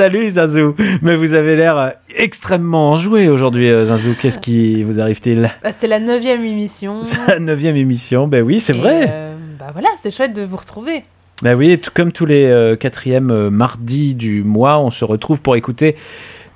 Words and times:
Salut 0.00 0.30
Zazou 0.30 0.74
Mais 1.02 1.14
vous 1.14 1.34
avez 1.34 1.56
l'air 1.56 1.76
euh, 1.76 1.90
extrêmement 2.16 2.92
enjoué 2.92 3.28
aujourd'hui, 3.28 3.68
euh, 3.68 3.84
Zazou. 3.84 4.14
Qu'est-ce 4.18 4.38
qui 4.38 4.82
vous 4.82 4.98
arrive-t-il? 4.98 5.50
Bah, 5.62 5.72
C'est 5.72 5.88
la 5.88 6.00
neuvième 6.00 6.42
émission. 6.42 7.00
C'est 7.04 7.18
la 7.28 7.38
neuvième 7.38 7.76
émission, 7.76 8.26
ben 8.26 8.42
oui, 8.42 8.60
c'est 8.60 8.72
vrai. 8.72 9.08
euh, 9.10 9.34
bah 9.58 9.66
voilà, 9.74 9.90
c'est 10.02 10.10
chouette 10.10 10.32
de 10.34 10.40
vous 10.40 10.56
retrouver. 10.56 11.04
Ben 11.42 11.54
oui, 11.54 11.78
tout 11.78 11.90
comme 11.92 12.12
tous 12.12 12.24
les 12.24 12.46
euh, 12.46 12.76
quatrièmes 12.76 13.30
euh, 13.30 13.50
mardis 13.50 14.14
du 14.14 14.42
mois, 14.42 14.78
on 14.78 14.88
se 14.88 15.04
retrouve 15.04 15.42
pour 15.42 15.54
écouter 15.54 15.96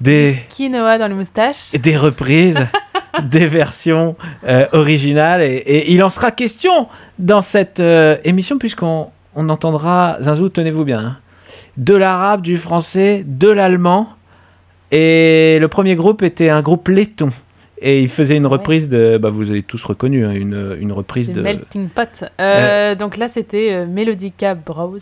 des, 0.01 0.39
Quinoa 0.49 0.97
dans 0.97 1.09
les 1.09 1.15
moustaches. 1.15 1.73
des 1.73 1.99
reprises, 1.99 2.67
des 3.25 3.47
versions 3.47 4.17
euh, 4.49 4.65
originales. 4.73 5.43
Et, 5.43 5.57
et 5.57 5.93
il 5.93 6.03
en 6.03 6.09
sera 6.09 6.31
question 6.31 6.87
dans 7.19 7.43
cette 7.43 7.79
euh, 7.81 8.17
émission, 8.25 8.57
puisqu'on 8.57 9.09
on 9.37 9.51
entendra, 9.51 10.17
Zazou, 10.23 10.49
tenez-vous 10.49 10.85
bien, 10.85 10.99
hein, 10.99 11.17
de 11.77 11.95
l'arabe, 11.95 12.43
du 12.43 12.57
français, 12.57 13.25
de 13.27 13.49
l'allemand. 13.49 14.09
Et 14.93 15.59
le 15.61 15.69
premier 15.69 15.97
groupe 15.97 16.23
était 16.23 16.51
un 16.51 16.63
groupe 16.63 16.89
laiton. 16.89 17.31
Et 17.81 18.01
il 18.01 18.09
faisait 18.09 18.37
une 18.37 18.47
reprise 18.47 18.89
de. 18.89 19.19
Bah, 19.19 19.29
vous 19.29 19.51
avez 19.51 19.63
tous 19.63 19.83
reconnu, 19.85 20.25
hein, 20.25 20.31
une, 20.31 20.77
une 20.81 20.93
reprise 20.93 21.33
de. 21.33 21.43
Melting 21.43 21.89
Pot. 21.89 22.25
Euh, 22.41 22.95
Donc 22.95 23.17
là, 23.17 23.29
c'était 23.29 23.73
euh, 23.73 23.87
Melodica 23.87 24.55
Bros. 24.55 24.97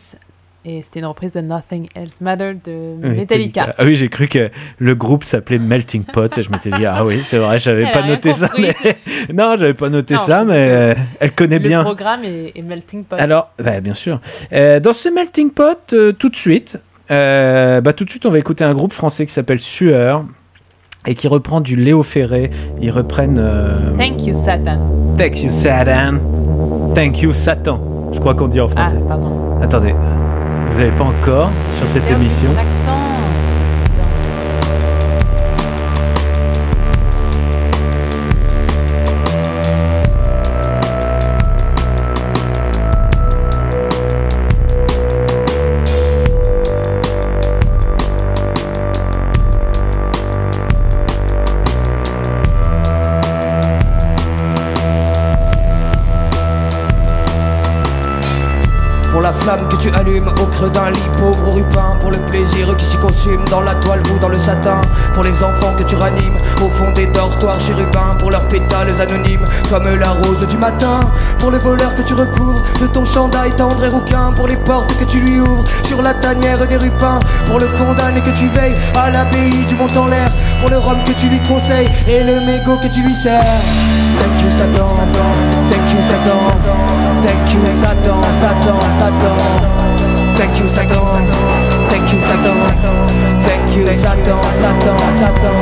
Et 0.65 0.81
c'était 0.83 1.01
une 1.01 1.07
reprise 1.07 1.33
de 1.33 1.41
Nothing 1.41 1.89
Else 1.97 2.21
Matter 2.21 2.53
de 2.65 2.95
Metallica. 3.05 3.75
Ah 3.77 3.85
oui, 3.85 3.97
j'ai 3.97 4.09
cru 4.09 4.29
que 4.29 4.49
le 4.79 4.95
groupe 4.95 5.25
s'appelait 5.25 5.59
Melting 5.59 6.05
Pot. 6.05 6.39
et 6.39 6.43
je 6.43 6.51
m'étais 6.53 6.71
dit, 6.71 6.87
ah 6.87 7.05
oui, 7.05 7.21
c'est 7.21 7.39
vrai, 7.39 7.59
j'avais 7.59 7.91
pas 7.91 8.03
rien 8.03 8.13
noté 8.15 8.33
ça. 8.33 8.49
Mais... 8.57 8.73
non, 9.35 9.57
j'avais 9.59 9.75
pas 9.75 9.89
noté 9.89 10.17
ça, 10.19 10.45
mais 10.45 10.69
euh, 10.71 10.95
elle 11.19 11.33
connaît 11.33 11.59
Le 11.59 11.69
bien. 11.69 11.83
programme 11.83 12.23
est, 12.23 12.53
est 12.57 12.63
Melting 12.63 13.03
Pot. 13.05 13.17
Alors, 13.19 13.51
bah, 13.59 13.81
bien 13.81 13.95
sûr. 13.95 14.21
Euh, 14.53 14.79
dans 14.79 14.93
ce 14.93 15.09
melting 15.09 15.51
pot, 15.51 15.93
euh, 15.95 16.13
tout 16.13 16.29
de 16.29 16.37
suite, 16.37 16.79
euh, 17.11 17.81
bah, 17.81 17.93
tout 17.93 18.05
de 18.05 18.11
suite, 18.11 18.25
on 18.25 18.31
va 18.31 18.39
écouter 18.39 18.63
un 18.63 18.75
groupe 18.75 18.93
français 18.93 19.27
qui 19.27 19.33
s'appelle 19.33 19.59
Sueur 19.59 20.25
et 21.09 21.17
qui 21.17 21.27
reprend 21.27 21.61
du 21.61 21.75
Léo 21.75 22.05
Ferré. 22.05 22.51
Ils 22.81 22.93
reprennent 22.93 23.43
Thank 23.99 24.25
you, 24.27 24.37
Satan. 24.37 24.79
Thank 25.19 25.43
you 25.43 25.51
Satan, 25.51 26.19
Thank 26.95 27.21
you 27.21 27.33
Satan. 27.35 28.11
Je 28.13 28.21
crois 28.21 28.35
qu'on 28.37 28.47
dit 28.47 28.61
en 28.61 28.69
Ah, 28.77 28.85
français. 28.85 28.97
pardon. 29.09 29.59
Attendez, 29.61 29.95
vous 30.73 30.79
n'avez 30.79 30.91
pas 30.93 31.05
encore 31.05 31.51
sur 31.77 31.87
cette 31.87 32.11
émission. 32.11 32.51
Pour 59.11 59.21
la 59.21 59.33
flamme 59.35 59.69
que 59.69 59.77
tu 59.77 59.91
allumes 59.91 60.29
au 60.41 60.47
d'un 60.69 60.91
lit 60.91 61.01
pauvre 61.19 61.55
rupin 61.55 61.97
Pour 62.01 62.11
le 62.11 62.19
plaisir 62.19 62.77
qui 62.77 62.85
s'y 62.85 62.97
consume 62.97 63.45
dans 63.51 63.61
la 63.61 63.75
toile 63.77 64.03
ou 64.13 64.19
dans 64.19 64.29
le 64.29 64.39
satin. 64.39 64.81
Pour 65.15 65.25
les 65.25 65.43
enfants 65.43 65.75
que 65.77 65.83
tu 65.83 65.95
ranimes 65.97 66.37
au 66.63 66.69
fond 66.69 66.91
des 66.93 67.07
dortoirs 67.07 67.61
chérubins 67.61 68.17
Pour 68.19 68.31
leurs 68.31 68.49
pétales 68.49 69.01
anonymes 69.01 69.47
comme 69.69 69.89
la 69.89 70.11
rose 70.11 70.47
du 70.47 70.57
matin. 70.57 71.01
Pour 71.39 71.51
le 71.51 71.59
voleur 71.59 71.95
que 71.95 72.03
tu 72.03 72.15
recouvres 72.15 72.63
de 72.81 72.87
ton 72.87 73.05
chandail 73.05 73.53
tendre 73.53 73.85
et 73.85 73.89
rouquin 73.89 74.33
Pour 74.33 74.49
les 74.49 74.57
portes 74.57 74.97
que 74.97 75.05
tu 75.05 75.21
lui 75.21 75.41
ouvres 75.41 75.65
sur 75.85 76.03
la 76.03 76.15
tanière 76.15 76.67
des 76.67 76.77
rupins 76.77 77.19
Pour 77.47 77.59
le 77.59 77.67
condamné 77.69 78.21
que 78.21 78.31
tu 78.31 78.49
veilles 78.49 78.77
à 78.95 79.11
l'abbaye 79.11 79.65
du 79.67 79.75
mont 79.75 79.87
en 79.97 80.07
l'air 80.07 80.33
Pour 80.61 80.71
le 80.71 80.79
rhum 80.79 80.99
que 81.05 81.13
tu 81.13 81.29
lui 81.29 81.41
conseilles 81.41 81.89
et 82.09 82.23
le 82.25 82.41
mégot 82.41 82.77
que 82.77 82.89
tu 82.89 83.03
lui 83.03 83.15
sers. 83.15 83.43
Thank 83.43 84.43
you 84.43 84.51
Satan, 84.51 84.89
thank 85.71 85.93
you 85.93 86.03
Satan, 86.03 86.39
thank 87.25 87.53
you 87.53 87.61
Satan, 87.81 88.23
Satan, 88.41 88.81
Satan. 88.99 89.82
Thank 90.43 90.59
you 90.59 90.69
Satan, 90.69 90.99
thank 91.89 92.13
you 92.13 92.19
Satan, 92.19 92.59
thank 93.43 93.77
you 93.77 93.87
Satan, 93.87 94.43
Satan, 94.61 94.99
Satan. 95.21 95.57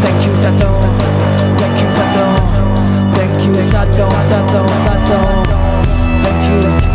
Thank 0.00 0.26
you 0.26 0.36
Satan, 0.36 1.56
thank 1.58 1.82
you 1.82 1.90
Satan, 1.90 3.10
thank 3.10 3.44
you 3.44 3.54
Satan, 3.54 4.10
Satan, 4.30 4.68
Satan. 4.84 5.44
Thank 6.22 6.84
you 6.84 6.89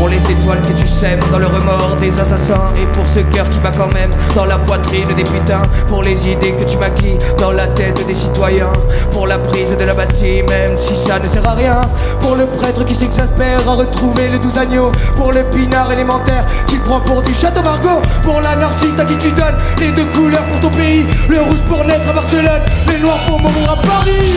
Pour 0.00 0.08
les 0.08 0.30
étoiles 0.30 0.62
que 0.62 0.72
tu 0.72 0.86
sèmes 0.86 1.20
dans 1.30 1.38
le 1.38 1.46
remords 1.46 1.96
des 2.00 2.18
assassins 2.18 2.72
Et 2.80 2.86
pour 2.86 3.06
ce 3.06 3.20
cœur 3.20 3.50
qui 3.50 3.58
bat 3.58 3.70
quand 3.70 3.92
même 3.92 4.08
dans 4.34 4.46
la 4.46 4.56
poitrine 4.56 5.08
des 5.08 5.24
putains 5.24 5.60
Pour 5.88 6.02
les 6.02 6.26
idées 6.26 6.52
que 6.52 6.64
tu 6.64 6.78
maquilles 6.78 7.18
dans 7.36 7.52
la 7.52 7.66
tête 7.66 8.06
des 8.06 8.14
citoyens 8.14 8.72
Pour 9.12 9.26
la 9.26 9.38
prise 9.38 9.76
de 9.76 9.84
la 9.84 9.94
Bastille 9.94 10.42
même 10.44 10.74
si 10.78 10.96
ça 10.96 11.18
ne 11.18 11.26
sert 11.26 11.46
à 11.46 11.52
rien 11.52 11.82
Pour 12.20 12.34
le 12.36 12.46
prêtre 12.46 12.82
qui 12.86 12.94
s'exaspère 12.94 13.68
à 13.68 13.74
retrouver 13.74 14.30
le 14.30 14.38
doux 14.38 14.58
agneau 14.58 14.90
Pour 15.18 15.32
le 15.32 15.44
pinard 15.44 15.92
élémentaire 15.92 16.46
qu'il 16.66 16.80
prend 16.80 17.00
pour 17.00 17.20
du 17.20 17.34
château 17.34 17.60
Margot 17.62 18.00
Pour 18.22 18.40
l'anarchiste 18.40 18.98
à 18.98 19.04
qui 19.04 19.18
tu 19.18 19.30
donnes 19.32 19.58
les 19.80 19.92
deux 19.92 20.06
couleurs 20.06 20.44
pour 20.44 20.60
ton 20.60 20.70
pays 20.70 21.06
Le 21.28 21.42
rouge 21.42 21.60
pour 21.68 21.84
naître 21.84 22.08
à 22.08 22.14
Barcelone, 22.14 22.62
le 22.88 22.98
noir 23.02 23.18
pour 23.26 23.38
mourir 23.38 23.72
à 23.72 23.76
Paris. 23.76 24.32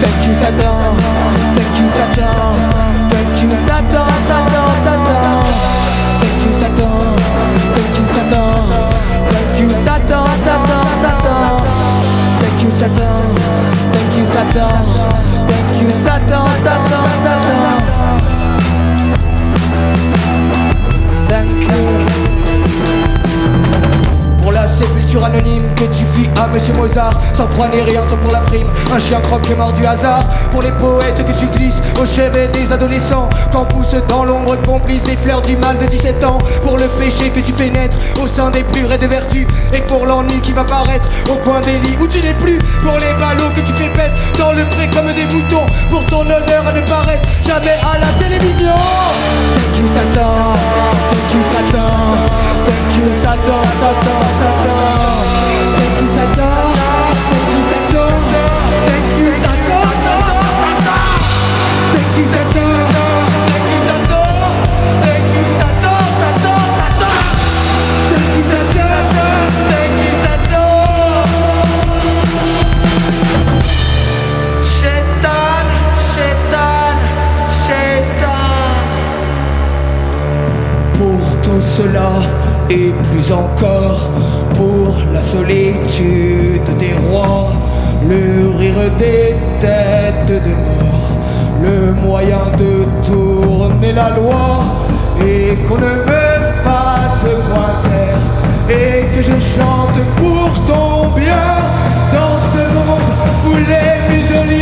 Thank 0.00 0.28
you 0.28 0.34
Satan, 0.40 0.94
thank 1.56 1.78
you 1.80 1.88
Satan 1.88 2.91
Monsieur 26.52 26.74
Mozart. 26.74 27.20
Sans 27.34 27.46
croix 27.46 27.68
ni 27.68 27.80
rien, 27.80 28.02
sans 28.08 28.16
pour 28.16 28.32
la 28.32 28.40
frime. 28.42 28.66
Un 28.94 28.98
chien 28.98 29.20
croque 29.20 29.48
mort 29.56 29.72
du 29.72 29.84
hasard. 29.84 30.24
Pour 30.50 30.62
les 30.62 30.70
poètes 30.72 31.24
que 31.24 31.32
tu 31.38 31.46
glisses 31.46 31.82
au 32.00 32.06
chevet 32.06 32.48
des 32.48 32.72
adolescents. 32.72 33.28
Quand 33.50 33.64
poussent 33.64 33.96
dans 34.08 34.24
l'ombre 34.24 34.56
complice 34.62 35.02
des 35.02 35.16
fleurs 35.16 35.42
du 35.42 35.56
mal 35.56 35.78
de 35.78 35.86
17 35.86 36.24
ans. 36.24 36.38
Pour 36.62 36.78
le 36.78 36.86
péché 36.98 37.30
que 37.30 37.40
tu 37.40 37.52
fais 37.52 37.70
naître 37.70 37.96
au 38.22 38.26
sein 38.26 38.50
des 38.50 38.62
plus 38.62 38.82
de 38.82 39.06
vertu 39.06 39.46
Et 39.72 39.80
pour 39.80 40.06
l'ennui 40.06 40.40
qui 40.40 40.52
va 40.52 40.64
paraître 40.64 41.08
au 41.30 41.36
coin 41.36 41.60
des 41.60 41.78
lits 41.78 41.96
où 42.00 42.06
tu 42.06 42.20
n'es 42.20 42.34
plus. 42.34 42.58
Pour 42.82 42.98
les 42.98 43.14
ballots 43.18 43.50
que 43.54 43.60
tu 43.60 43.72
fais 43.72 43.88
pète 43.88 44.12
dans 44.38 44.52
le 44.52 44.64
pré 44.66 44.88
comme 44.90 45.12
des 45.12 45.24
boutons 45.24 45.66
Pour 45.90 46.04
ton 46.06 46.22
honneur 46.22 46.66
à 46.66 46.72
ne 46.72 46.80
paraître 46.82 47.28
jamais 47.46 47.76
à 47.82 47.98
la 47.98 48.12
télévision. 48.18 48.74
Thank 49.54 49.78
you 49.78 49.86
Satan, 49.94 50.56
thank 51.10 51.34
you 51.34 51.40
Satan. 51.52 52.42
Thank 52.64 52.96
you 52.96 53.06
Satan 53.22 53.62
cela 81.76 82.20
et 82.68 82.92
plus 83.10 83.32
encore 83.32 84.10
pour 84.54 84.94
la 85.12 85.20
solitude 85.20 86.68
des 86.78 86.94
rois, 87.08 87.48
le 88.08 88.48
rire 88.58 88.90
des 88.98 89.34
têtes 89.60 90.42
de 90.44 90.50
mort, 90.50 90.91
le 91.62 91.92
moyen 91.92 92.44
de 92.58 92.84
tourner 93.06 93.92
la 93.92 94.10
loi 94.10 94.64
et 95.20 95.56
qu'on 95.66 95.76
ne 95.76 95.94
me 96.08 96.24
fasse 96.64 97.26
point 97.48 97.74
taire 97.84 98.24
et 98.68 99.06
que 99.14 99.22
je 99.22 99.38
chante 99.38 99.98
pour 100.16 100.64
ton 100.66 101.08
bien 101.14 101.46
dans 102.12 102.36
ce 102.52 102.62
monde 102.74 103.12
où 103.46 103.54
les 103.54 104.16
muselières 104.16 104.61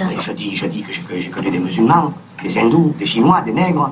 Mais 0.00 0.20
je 0.20 0.32
dis, 0.32 0.54
je 0.54 0.66
dis 0.66 0.82
que 0.82 0.92
j'ai 1.18 1.28
connu 1.30 1.50
des 1.50 1.58
musulmans, 1.58 2.12
des 2.42 2.58
hindous, 2.58 2.94
des 2.98 3.06
chinois, 3.06 3.40
des 3.40 3.52
nègres. 3.52 3.90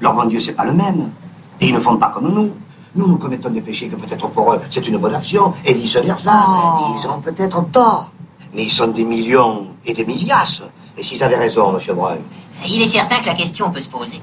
Leur 0.00 0.14
bon 0.14 0.24
Dieu, 0.26 0.40
c'est 0.40 0.52
pas 0.52 0.64
le 0.64 0.72
même. 0.72 1.10
Et 1.60 1.68
ils 1.68 1.74
ne 1.74 1.80
font 1.80 1.96
pas 1.96 2.08
comme 2.08 2.32
nous. 2.32 2.50
Nous, 2.94 3.06
nous 3.06 3.16
commettons 3.16 3.50
des 3.50 3.60
péchés 3.60 3.88
que 3.88 3.96
peut-être 3.96 4.28
pour 4.28 4.52
eux, 4.52 4.60
c'est 4.70 4.86
une 4.88 4.98
bonne 4.98 5.14
action, 5.14 5.52
et 5.64 5.74
vice-versa. 5.74 6.32
Ils 6.98 7.06
ont 7.08 7.20
peut-être 7.20 7.70
tort. 7.70 8.10
Mais 8.54 8.64
ils 8.64 8.72
sont 8.72 8.88
des 8.88 9.04
millions 9.04 9.66
et 9.84 9.92
des 9.92 10.04
milliards. 10.04 10.62
Et 10.96 11.02
s'ils 11.02 11.22
avaient 11.22 11.36
raison, 11.36 11.72
monsieur 11.72 11.92
Brun, 11.92 12.16
Il 12.66 12.82
est 12.82 12.86
certain 12.86 13.18
que 13.20 13.26
la 13.26 13.34
question 13.34 13.70
peut 13.70 13.80
se 13.80 13.88
poser. 13.88 14.20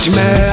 much 0.00 0.16
man 0.16 0.49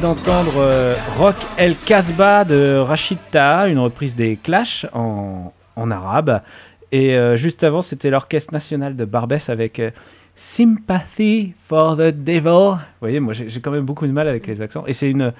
d'entendre 0.00 0.54
euh, 0.56 0.94
Rock 1.18 1.36
El 1.58 1.76
Casbah 1.76 2.44
de 2.44 2.78
Rachid 2.78 3.18
une 3.34 3.78
reprise 3.78 4.14
des 4.14 4.36
Clash 4.36 4.86
en, 4.94 5.52
arabe. 5.76 6.40
Et 6.90 7.14
euh, 7.14 7.36
juste 7.36 7.64
avant, 7.64 7.82
c'était 7.82 8.08
l'Orchestre 8.08 8.52
National 8.52 8.96
de 8.96 9.04
Barbès 9.04 9.50
avec 9.50 9.78
euh, 9.78 9.90
Sympathy 10.34 11.54
for 11.58 11.96
the 11.96 12.12
Devil. 12.12 12.76
Vous 12.76 13.00
voyez, 13.00 13.20
moi 13.20 13.34
j'ai 13.34 13.60
quand 13.60 13.70
même 13.70 13.84
beaucoup 13.84 14.06
de 14.06 14.12
mal 14.12 14.26
avec 14.26 14.46
les 14.46 14.62
accents. 14.62 14.84
Et 14.86 14.94
c'est 14.94 15.10
une, 15.10 15.32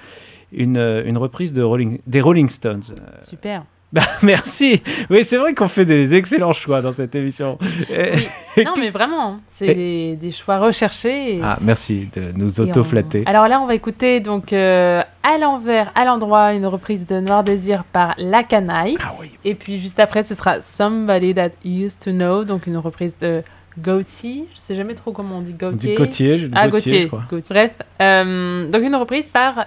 une, 0.51 0.77
une 0.77 1.17
reprise 1.17 1.53
de 1.53 1.63
Rolling, 1.63 1.99
des 2.05 2.21
Rolling 2.21 2.49
Stones. 2.49 2.83
Super. 3.21 3.63
Bah, 3.93 4.01
merci. 4.23 4.81
Oui, 5.09 5.23
c'est 5.23 5.37
vrai 5.37 5.53
qu'on 5.53 5.67
fait 5.67 5.85
des 5.85 6.15
excellents 6.15 6.53
choix 6.53 6.81
dans 6.81 6.91
cette 6.91 7.13
émission. 7.15 7.57
Et- 7.93 8.27
Non, 8.65 8.73
mais 8.77 8.89
vraiment, 8.89 9.39
c'est 9.57 9.73
des, 9.73 10.15
des 10.17 10.31
choix 10.31 10.59
recherchés. 10.59 11.37
et- 11.37 11.41
Ah, 11.41 11.57
merci 11.61 12.09
de 12.15 12.31
nous 12.35 12.59
on- 12.59 12.63
auto-flatter. 12.63 13.23
Alors 13.25 13.47
là, 13.47 13.61
on 13.61 13.65
va 13.65 13.75
écouter 13.75 14.19
donc 14.19 14.51
euh, 14.51 15.01
à 15.23 15.37
l'envers, 15.37 15.91
à 15.95 16.03
l'endroit, 16.03 16.53
une 16.53 16.65
reprise 16.65 17.07
de 17.07 17.19
Noir 17.21 17.43
Désir 17.45 17.83
par 17.85 18.13
La 18.17 18.43
Canaille. 18.43 18.97
Ah 19.01 19.13
Et 19.45 19.55
puis 19.55 19.79
juste 19.79 19.99
après, 20.01 20.23
ce 20.23 20.35
sera 20.35 20.61
Somebody 20.61 21.33
That 21.33 21.51
Used 21.65 21.99
to 22.03 22.11
Know, 22.11 22.43
donc 22.43 22.67
une 22.67 22.77
reprise 22.77 23.15
de 23.21 23.41
Gauthier. 23.79 24.45
Je 24.53 24.59
sais 24.59 24.75
jamais 24.75 24.95
trop 24.95 25.13
comment 25.13 25.37
on 25.37 25.41
dit 25.41 25.53
Gauthier. 25.53 25.91
dit 25.91 25.95
Gauthier, 25.95 26.37
je 26.37 26.47
dis 26.47 26.53
ah, 26.55 26.67
Gauthier, 26.67 26.91
Gauthier. 26.91 27.01
je 27.03 27.07
crois. 27.07 27.23
Gauthier. 27.29 27.49
Bref, 27.55 27.71
euh, 28.01 28.67
donc 28.67 28.81
une 28.83 28.95
reprise 28.95 29.27
par 29.27 29.65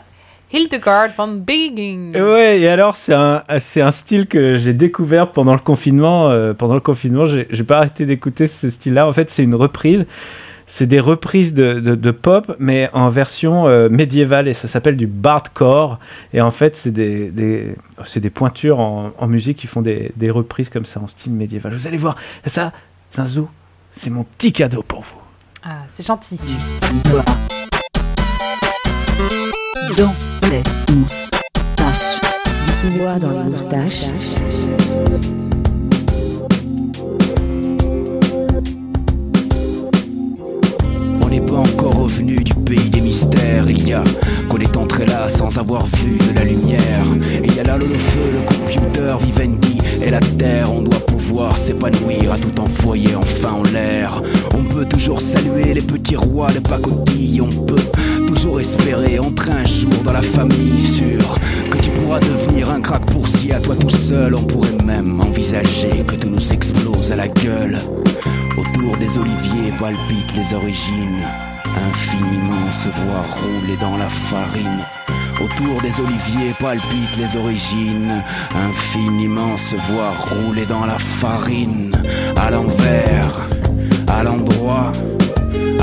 Hildegard 0.55 1.09
von 1.17 1.29
Bingen. 1.29 2.17
Ouais, 2.17 2.61
et 2.61 2.69
alors 2.69 2.95
c'est 2.95 3.13
un, 3.13 3.43
c'est 3.59 3.81
un 3.81 3.91
style 3.91 4.29
que 4.29 4.55
j'ai 4.55 4.73
découvert 4.73 5.33
pendant 5.33 5.53
le 5.53 5.59
confinement. 5.59 6.31
euh, 6.31 6.55
pendant 6.55 6.75
le 6.75 6.81
confinement, 6.81 7.27
j'ai 7.27 7.49
j'ai 7.51 7.65
pas 7.65 7.79
arrêté 7.79 8.07
d'écouter 8.07 8.47
ce 8.47 8.71
style-là. 8.71 9.09
En 9.09 9.13
fait, 9.13 9.31
c'est 9.31 9.43
une 9.43 9.57
reprise. 9.57 10.07
C'est 10.69 10.87
des 10.87 11.01
reprises 11.01 11.55
de, 11.55 11.81
de, 11.81 11.97
de 11.97 12.11
pop, 12.13 12.55
mais 12.61 12.89
en 12.93 13.09
version 13.09 13.67
euh, 13.67 13.89
médiévale, 13.89 14.47
et 14.47 14.55
ça 14.55 14.69
s'appelle 14.69 14.97
du 14.97 15.09
bardcore. 15.09 15.99
Et 16.33 16.41
en 16.41 16.53
fait, 16.53 16.77
c'est 16.77 16.93
des, 16.93 17.31
des, 17.31 17.75
c'est 18.05 18.21
des 18.21 18.31
pointures 18.31 18.79
en, 18.79 19.11
en 19.19 19.27
musique 19.27 19.59
qui 19.59 19.67
font 19.67 19.83
des, 19.83 20.13
des 20.15 20.31
reprises 20.31 20.69
comme 20.69 20.85
ça 20.85 21.01
en 21.01 21.09
style 21.09 21.33
médiéval. 21.33 21.73
Vous 21.75 21.89
allez 21.89 21.99
voir, 21.99 22.15
ça, 22.47 22.73
Zinzou, 23.13 23.49
c'est 23.93 24.09
mon 24.11 24.23
petit 24.23 24.53
cadeau 24.53 24.85
pour 24.87 25.01
vous. 25.01 25.21
Ah, 25.65 25.83
c'est 25.93 26.07
gentil. 26.07 26.39
Dans 29.93 30.15
les 30.51 30.63
moustaches. 30.95 32.21
Dans 33.21 33.31
les 33.31 33.51
moustaches. 33.51 34.07
On 41.23 41.29
n'est 41.29 41.41
pas 41.41 41.53
encore 41.53 41.95
revenu 41.95 42.37
du 42.37 42.55
pays 42.55 42.91
des 42.91 43.01
mystères. 43.01 43.69
Il 43.69 43.87
y 43.87 43.93
a 43.93 44.03
qu'on 44.49 44.59
est 44.59 44.77
entré 44.77 45.07
là 45.07 45.29
sans 45.29 45.59
avoir 45.59 45.87
vu 45.87 46.17
de 46.17 46.35
la 46.35 46.45
lumière. 46.45 47.05
Il 47.45 47.55
y 47.55 47.61
a 47.61 47.65
là 47.65 47.77
le 47.77 47.87
feu, 47.87 48.21
le 48.33 48.41
computer, 48.47 49.17
Vivendi 49.21 49.79
et 50.03 50.11
la 50.11 50.21
terre. 50.21 50.73
On 50.73 50.83
doit 50.83 51.01
pouvoir 51.07 51.57
s'épanouir 51.57 52.33
à 52.33 52.39
tout 52.39 52.61
envoyer 52.61 53.15
enfin 53.17 53.53
en 53.53 53.63
l'air. 53.73 54.23
On 54.55 54.65
peut 54.65 54.85
toujours 54.85 55.21
saluer 55.21 55.75
les 55.75 55.83
petits 55.83 56.17
rois 56.17 56.51
de 56.53 56.61
pacotille. 56.61 57.41
On 57.41 57.65
peut 57.65 57.83
toujours 58.27 58.61
espérer 58.61 59.19
entrer 59.19 59.53
un 59.53 59.65
jour 59.67 59.93
dans 60.05 60.13
la 60.13 60.23
famille. 60.23 60.83
Sûr 60.83 61.39
que 61.71 61.79
tu 61.79 61.91
pourras 61.91 62.21
devenir 62.21 62.71
un 62.71 62.81
crack 62.81 63.05
pour 63.07 63.29
si 63.29 63.53
à 63.53 63.61
toi 63.61 63.77
tout 63.77 63.91
seul. 63.91 64.35
On 64.35 64.45
pourrait 64.45 64.85
même 64.85 65.21
envisager 65.21 66.05
que 66.07 66.15
tout 66.17 66.29
nous 66.29 66.53
explose 66.53 67.13
à 67.13 67.17
la 67.17 67.29
gueule. 67.29 67.79
Autour 68.57 68.97
des 68.99 69.19
oliviers 69.19 69.73
palpitent 69.79 70.35
les 70.37 70.55
origines. 70.55 71.27
Infiniment 71.77 72.71
se 72.71 72.89
voir 72.89 73.25
rouler 73.43 73.77
dans 73.81 73.97
la 73.97 74.09
farine. 74.09 74.85
Autour 75.41 75.83
des 75.83 76.01
oliviers 76.01 76.55
palpitent 76.59 77.17
les 77.19 77.37
origines. 77.37 78.23
Infiniment 78.55 79.57
se 79.57 79.77
voir 79.91 80.15
rouler 80.31 80.67
dans 80.67 80.87
la 80.87 80.99
farine. 80.99 81.93
À 82.37 82.51
l'envers, 82.51 83.49
à 84.07 84.23
l'endroit, 84.23 84.93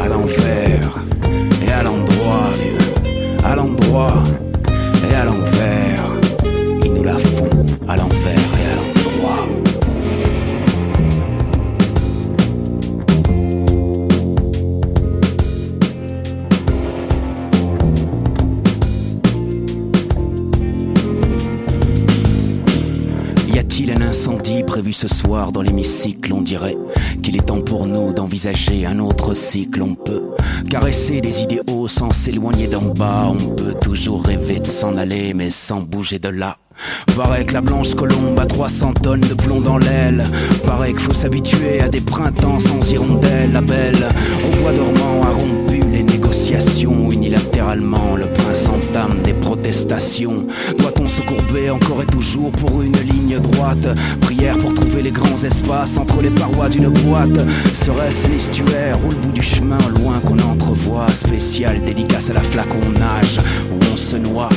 à 0.03 0.07
l'envers 0.07 0.99
et 1.65 1.71
à 1.71 1.83
l'endroit. 1.83 2.51
À 3.43 3.55
l'endroit 3.55 4.23
et 5.09 5.15
à 5.15 5.25
l'envers. 5.25 5.60
Ce 24.93 25.07
soir 25.07 25.51
dans 25.51 25.61
l'hémicycle 25.61 26.33
On 26.33 26.41
dirait 26.41 26.77
qu'il 27.23 27.35
est 27.35 27.45
temps 27.45 27.61
pour 27.61 27.85
nous 27.85 28.13
d'envisager 28.13 28.85
un 28.85 28.99
autre 28.99 29.33
cycle. 29.33 29.81
On 29.81 29.95
peut 29.95 30.23
caresser 30.69 31.21
des 31.21 31.41
idéaux 31.41 31.87
sans 31.87 32.11
s'éloigner 32.11 32.67
d'en 32.67 32.81
bas. 32.81 33.27
On 33.29 33.55
peut 33.55 33.75
toujours 33.81 34.23
rêver 34.23 34.59
de 34.59 34.67
s'en 34.67 34.97
aller, 34.97 35.33
mais 35.33 35.49
sans 35.49 35.81
bouger 35.81 36.19
de 36.19 36.29
là. 36.29 36.57
Paraît 37.15 37.45
que 37.45 37.53
la 37.53 37.61
blanche 37.61 37.93
colombe 37.93 38.39
a 38.39 38.45
300 38.45 38.93
tonnes 38.93 39.21
de 39.21 39.33
plomb 39.33 39.61
dans 39.61 39.77
l'aile. 39.77 40.23
Paraît 40.65 40.91
qu'il 40.91 41.01
faut 41.01 41.13
s'habituer 41.13 41.81
à 41.81 41.89
des 41.89 42.01
printemps 42.01 42.59
sans 42.59 42.89
hirondelle. 42.89 43.51
La 43.53 43.61
belle, 43.61 44.07
au 44.45 44.61
bois 44.61 44.73
dormant, 44.73 45.23
a 45.23 45.29
rompu 45.31 45.60
négociations 46.03 47.09
unilatéralement. 47.11 48.15
Le 48.15 48.27
prince 48.31 48.67
entame 48.67 49.21
des 49.23 49.33
protestations. 49.33 50.45
Doit-on 50.77 51.07
se 51.07 51.21
courber 51.21 51.69
encore 51.69 52.01
et 52.01 52.05
toujours 52.05 52.51
pour 52.51 52.81
une 52.81 52.97
ligne 52.97 53.39
droite? 53.39 53.87
Prière 54.21 54.57
pour 54.57 54.73
trouver 54.73 55.01
les 55.01 55.11
grands 55.11 55.43
espaces 55.43 55.97
entre 55.97 56.21
les 56.21 56.29
parois 56.29 56.69
d'une 56.69 56.89
boîte. 56.89 57.39
Serait-ce 57.73 58.27
un 58.27 58.35
estuaire 58.35 58.97
ou 59.05 59.09
le 59.09 59.15
bout 59.17 59.31
du 59.31 59.41
chemin 59.41 59.77
loin 59.99 60.19
qu'on 60.25 60.39
entrevoit? 60.39 61.07
Spécial 61.09 61.81
dédicace 61.83 62.29
à 62.29 62.33
la 62.33 62.41
flaconnage 62.41 63.39
où 63.71 63.79
on 63.91 63.95
se 63.95 64.15
noie. 64.15 64.49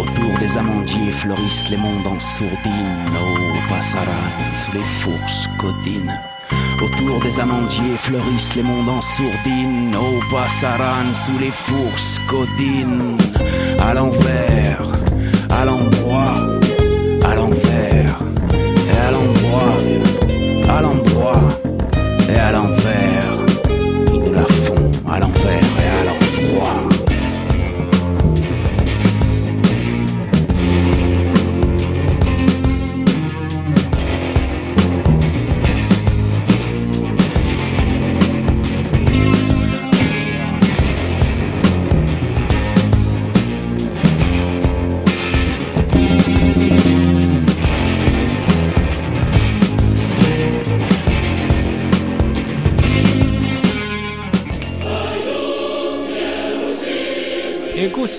Autour 0.00 0.38
des 0.38 0.56
amandiers 0.56 1.12
fleurissent 1.12 1.68
les 1.70 1.76
mondes 1.76 2.06
en 2.06 2.20
sourdine. 2.20 2.96
Oh, 3.20 3.38
passaran 3.68 4.28
sous 4.54 4.72
les 4.72 4.84
fourches 5.00 5.48
codines. 5.58 6.37
Autour 6.82 7.20
des 7.20 7.40
amandiers 7.40 7.96
fleurissent 7.98 8.54
les 8.54 8.62
mondes 8.62 8.88
en 8.88 9.00
sourdine. 9.00 9.96
Oh, 10.00 10.20
passaran 10.30 11.12
sous 11.14 11.38
les 11.38 11.50
fourches 11.50 12.18
codines. 12.26 13.16
À 13.80 13.94
l'envers, 13.94 14.82
à 15.50 15.64
l'endroit, 15.64 16.34
à 17.24 17.34
l'envers, 17.34 17.67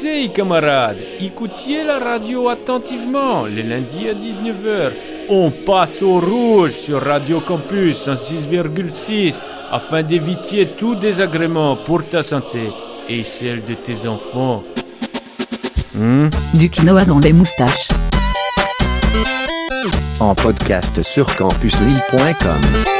Écoutez, 0.01 0.29
camarades, 0.29 0.97
écoutiez 1.19 1.83
la 1.83 1.99
radio 1.99 2.47
attentivement. 2.47 3.43
Le 3.43 3.61
lundi 3.61 4.07
à 4.07 4.13
19h, 4.13 4.91
on 5.27 5.51
passe 5.51 6.01
au 6.01 6.21
rouge 6.21 6.71
sur 6.71 7.03
Radio 7.03 7.41
Campus 7.41 8.07
en 8.07 8.13
6,6 8.13 9.41
afin 9.69 10.01
d'éviter 10.01 10.69
tout 10.77 10.95
désagrément 10.95 11.75
pour 11.75 12.07
ta 12.07 12.23
santé 12.23 12.69
et 13.09 13.25
celle 13.25 13.65
de 13.65 13.73
tes 13.73 14.07
enfants. 14.07 14.63
Hmm? 15.93 16.29
Du 16.53 16.69
quinoa 16.69 17.03
dans 17.03 17.19
les 17.19 17.33
moustaches. 17.33 17.89
En 20.21 20.33
podcast 20.33 21.03
sur 21.03 21.35
campuslille.com. 21.35 22.98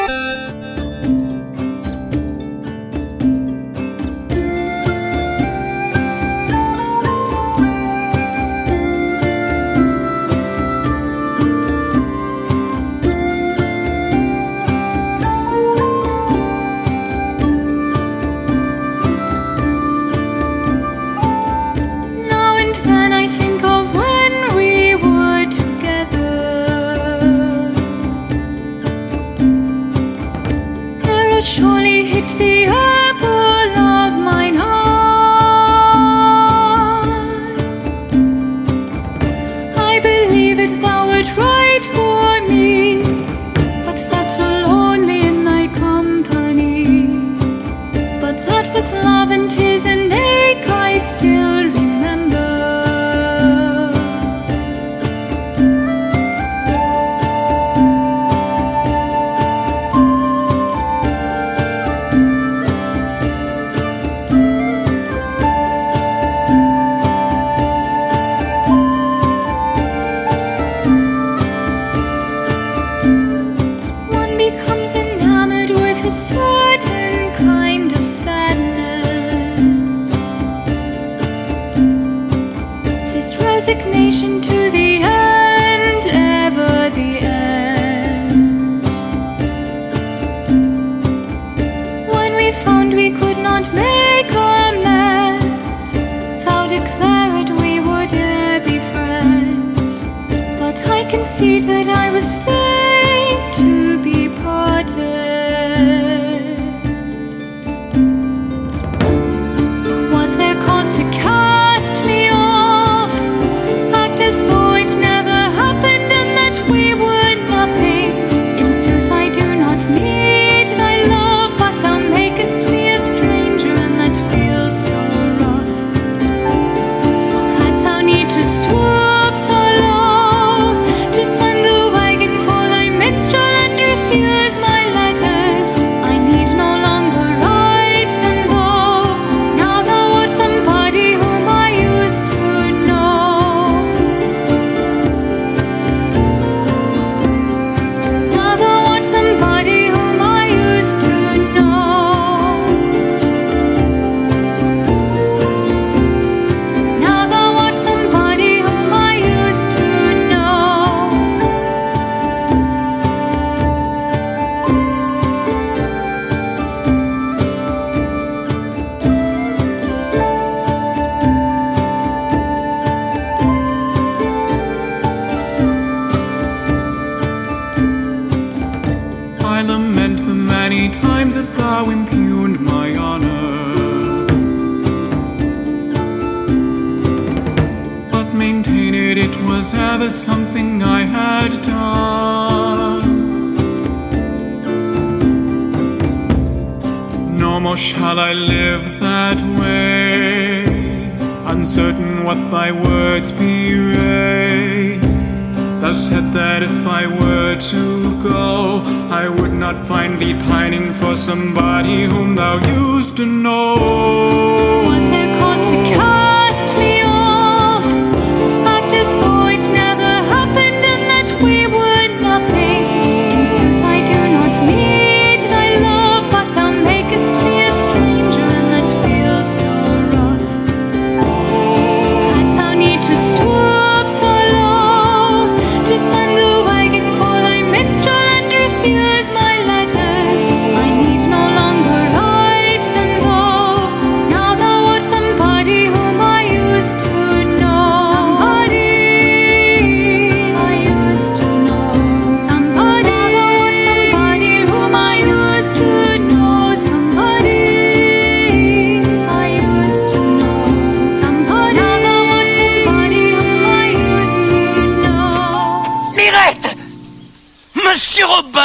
thee 210.19 210.33
pining 210.33 210.93
for 210.93 211.15
somebody 211.15 212.03
whom 212.03 212.35
thou 212.35 212.55
used 212.81 213.15
to 213.17 213.25
know. 213.25 213.58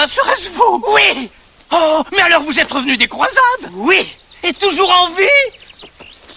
Robin, 0.04 0.06
serait-ce 0.06 0.48
vous 0.50 0.82
Oui 0.92 1.30
Oh, 1.72 2.02
mais 2.12 2.20
alors 2.22 2.42
vous 2.42 2.58
êtes 2.58 2.70
revenu 2.70 2.96
des 2.96 3.08
croisades 3.08 3.70
Oui 3.72 4.06
Et 4.42 4.52
toujours 4.52 4.90
en 4.90 5.10
vie 5.10 5.58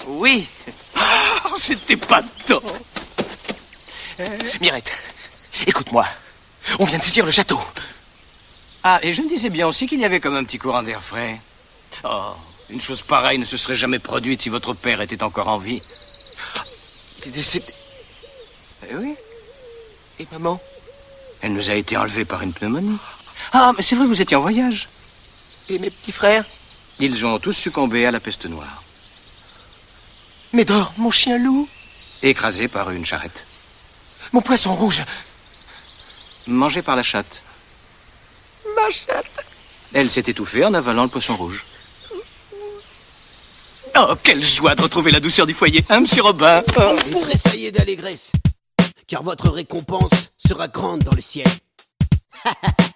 Oui 0.08 0.48
Oh, 0.96 1.56
c'était 1.60 1.98
pas 1.98 2.22
de 2.22 2.30
temps 2.48 2.62
Mirette, 4.62 4.92
écoute-moi. 5.68 6.06
On 6.80 6.86
vient 6.86 6.98
de 6.98 7.04
saisir 7.04 7.24
le 7.24 7.32
château. 7.32 7.60
Ah, 8.84 9.00
et 9.04 9.14
je 9.14 9.22
me 9.22 9.30
disais 9.30 9.50
bien 9.50 9.68
aussi 9.68 9.86
qu'il 9.86 10.00
y 10.00 10.06
avait 10.06 10.20
comme 10.20 10.36
un 10.36 10.44
petit 10.44 10.58
courant 10.58 10.82
d'air 10.82 11.04
frais. 11.04 11.40
Oh, 12.04 12.34
une 12.70 12.82
chose 12.82 13.04
pareille 13.04 13.38
ne 13.38 13.46
se 13.46 13.58
serait 13.58 13.76
jamais 13.76 14.00
produite 14.00 14.42
si 14.42 14.50
votre 14.50 14.74
père 14.74 15.02
était 15.02 15.22
encore 15.22 15.50
en 15.50 15.60
vie. 15.60 15.84
T'es 17.22 17.30
décédé. 17.30 17.66
Eh 18.90 18.96
oui, 18.96 19.14
Et 20.20 20.28
maman? 20.32 20.60
Elle 21.42 21.54
nous 21.54 21.70
a 21.70 21.76
été 21.76 21.96
enlevée 21.96 22.26
par 22.26 22.42
une 22.42 22.54
pneumonie. 22.54 22.98
Ah, 23.54 23.72
mais 23.76 23.84
c'est 23.84 23.96
vrai, 23.96 24.06
vous 24.06 24.22
étiez 24.22 24.36
en 24.36 24.42
voyage. 24.42 24.88
Et 25.70 25.80
mes 25.80 25.90
petits 25.90 26.12
frères 26.12 26.46
Ils 27.00 27.26
ont 27.26 27.40
tous 27.40 27.54
succombé 27.54 28.06
à 28.06 28.12
la 28.12 28.20
peste 28.20 28.46
noire, 28.46 28.84
Médor, 30.54 30.94
mon 30.98 31.12
chien 31.12 31.38
loup 31.38 31.68
écrasés 32.24 32.68
par 32.68 32.90
une 32.92 33.06
charrette, 33.06 33.46
Mon 34.32 34.42
poisson 34.42 34.74
rouge 34.74 35.04
mangés 36.48 36.82
par 36.82 36.96
la 36.96 37.04
chatte. 37.04 37.44
Ma 38.76 38.90
chatte 38.90 39.46
Elle 39.94 40.10
s'est 40.10 40.24
étouffée 40.28 40.66
en 40.66 40.74
avalant 40.74 41.04
le 41.04 41.10
poisson 41.10 41.36
rouge. 41.36 41.66
Oh, 43.98 44.16
quelle 44.24 44.44
joie 44.44 44.76
de 44.76 44.82
retrouver 44.82 45.12
la 45.12 45.20
douceur 45.20 45.46
du 45.46 45.54
foyer, 45.54 45.84
hein, 45.90 46.00
monsieur 46.00 46.22
Robin 46.22 46.64
Oh. 46.80 46.96
Et 47.08 47.20
tressaillez 47.22 47.72
d'allégresse, 47.72 48.32
car 49.08 49.24
votre 49.24 49.50
récompense 49.50 50.32
sera 50.38 50.68
grande 50.68 51.04
dans 51.04 51.16
le 51.16 51.22
ciel. 51.22 51.48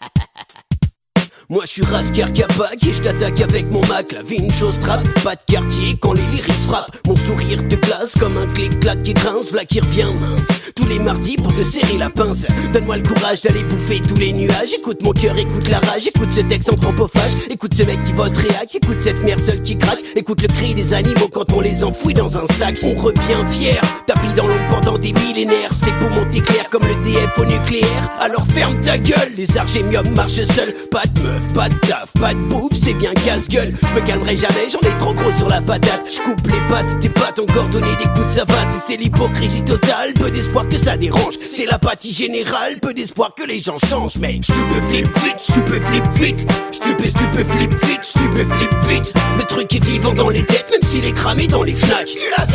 Moi 1.52 1.64
je 1.66 1.72
suis 1.72 1.82
Rasker 1.82 2.32
Kapak 2.34 2.82
et 2.88 2.94
je 2.94 3.02
t'attaque 3.02 3.42
avec 3.42 3.70
mon 3.70 3.82
Mac. 3.88 4.14
La 4.14 4.24
vie 4.24 4.38
une 4.38 4.54
chose 4.54 4.80
trappe, 4.80 5.06
pas 5.22 5.36
de 5.36 5.42
quartier 5.46 5.98
quand 6.00 6.14
les 6.14 6.22
lyrics 6.22 6.54
frappent. 6.54 6.96
Mon 7.06 7.16
sourire 7.18 7.68
te 7.68 7.76
glace 7.76 8.14
comme 8.18 8.38
un 8.38 8.48
clic-clac 8.48 9.04
qui 9.04 9.14
grince. 9.14 9.52
V'là 9.52 9.66
qui 9.66 9.82
revient 9.82 10.14
mince. 10.18 10.48
Tous 10.78 10.88
les 10.88 11.00
mardis 11.00 11.36
pour 11.36 11.54
te 11.54 11.62
serrer 11.62 11.98
la 11.98 12.10
pince. 12.10 12.48
Donne-moi 12.72 12.96
le 12.96 13.04
courage 13.04 13.42
d'aller 13.42 13.64
bouffer 13.66 14.00
tous 14.00 14.16
les 14.16 14.32
nuages. 14.32 14.72
Écoute 14.78 15.04
mon 15.04 15.12
cœur, 15.12 15.38
écoute 15.38 15.68
la 15.68 15.80
rage, 15.80 16.08
écoute 16.08 16.32
ce 16.32 16.40
texte 16.40 16.72
anthropophage. 16.72 17.34
Écoute 17.50 17.74
ce 17.74 17.84
mec 17.84 18.02
qui 18.04 18.14
vote 18.14 18.38
réac, 18.38 18.74
écoute 18.74 19.02
cette 19.02 19.22
mère 19.22 19.38
seule 19.38 19.62
qui 19.62 19.78
craque. 19.78 20.00
Écoute 20.16 20.42
le 20.42 20.48
cri 20.48 20.74
des 20.74 20.94
animaux 20.94 21.28
quand 21.34 21.52
on 21.52 21.60
les 21.60 21.84
enfouit 21.84 22.14
dans 22.14 22.38
un 22.38 22.46
sac. 22.46 22.78
On 22.84 22.96
revient 22.96 23.46
fier, 23.50 23.82
tapis 24.08 24.34
dans 24.38 24.48
l'ombre 24.48 24.68
pendant 24.70 24.98
des 24.98 25.12
millénaires. 25.12 25.72
C'est 25.74 25.94
pour 26.00 26.12
monter 26.12 26.40
clair 26.40 26.70
comme 26.70 26.84
le 26.84 26.96
DF 27.04 27.38
au 27.38 27.44
nucléaire. 27.44 28.10
Alors 28.22 28.48
ferme 28.54 28.80
ta 28.80 28.98
gueule, 28.98 29.34
les 29.36 29.58
argémiums 29.58 30.10
marchent 30.16 30.44
seuls. 30.44 30.74
Pas 30.90 31.04
de 31.14 31.22
meuf, 31.22 31.41
pas 31.54 31.70
de 31.70 31.76
taf, 31.80 32.12
pas 32.20 32.34
de 32.34 32.40
bouffe, 32.40 32.74
c'est 32.74 32.94
bien 32.94 33.14
casse-gueule. 33.14 33.74
Je 33.88 33.94
me 33.94 34.02
calmerai 34.02 34.38
jamais, 34.38 34.70
j'en 34.72 34.80
ai 34.80 34.98
trop 34.98 35.14
gros 35.14 35.32
sur 35.38 35.48
la 35.48 35.62
patate. 35.62 36.06
Je 36.10 36.22
coupe 36.22 36.42
les 36.48 36.68
pattes, 36.68 37.00
tes 37.00 37.10
pattes 37.10 37.40
encore 37.40 37.68
donné 37.70 37.88
des 37.98 38.10
coups 38.10 38.26
de 38.26 38.32
savate. 38.32 38.74
C'est 38.74 38.98
l'hypocrisie 38.98 39.64
totale, 39.64 40.14
peu 40.14 40.32
d'espoir 40.32 40.68
que 40.70 40.78
ça 40.78 40.98
dérange. 40.98 41.36
C'est 41.40 41.66
l'apathie 41.66 42.14
générale, 42.14 42.80
peu 42.82 42.94
d'espoir 42.94 43.34
que 43.36 43.46
les 43.46 43.62
gens 43.62 43.78
changent. 43.90 44.18
Mais 44.18 44.40
stupéflip 44.42 45.08
vite, 45.24 45.40
stupéflip 45.40 46.08
vite. 46.14 46.52
Stupé, 46.72 47.10
stupéflip 47.10 47.86
vite, 47.86 48.04
stupéflip 48.04 48.74
vite. 48.88 49.14
Le 49.38 49.44
truc 49.44 49.76
est 49.76 49.86
vivant 49.86 50.14
dans 50.14 50.30
les 50.30 50.44
têtes, 50.44 50.68
même 50.72 50.84
s'il 50.84 51.06
est 51.06 51.14
cramé 51.14 51.48
dans 51.48 51.64
les 51.64 51.74
fnacs 51.74 52.08
Tu 52.08 52.26
l'as 52.38 52.46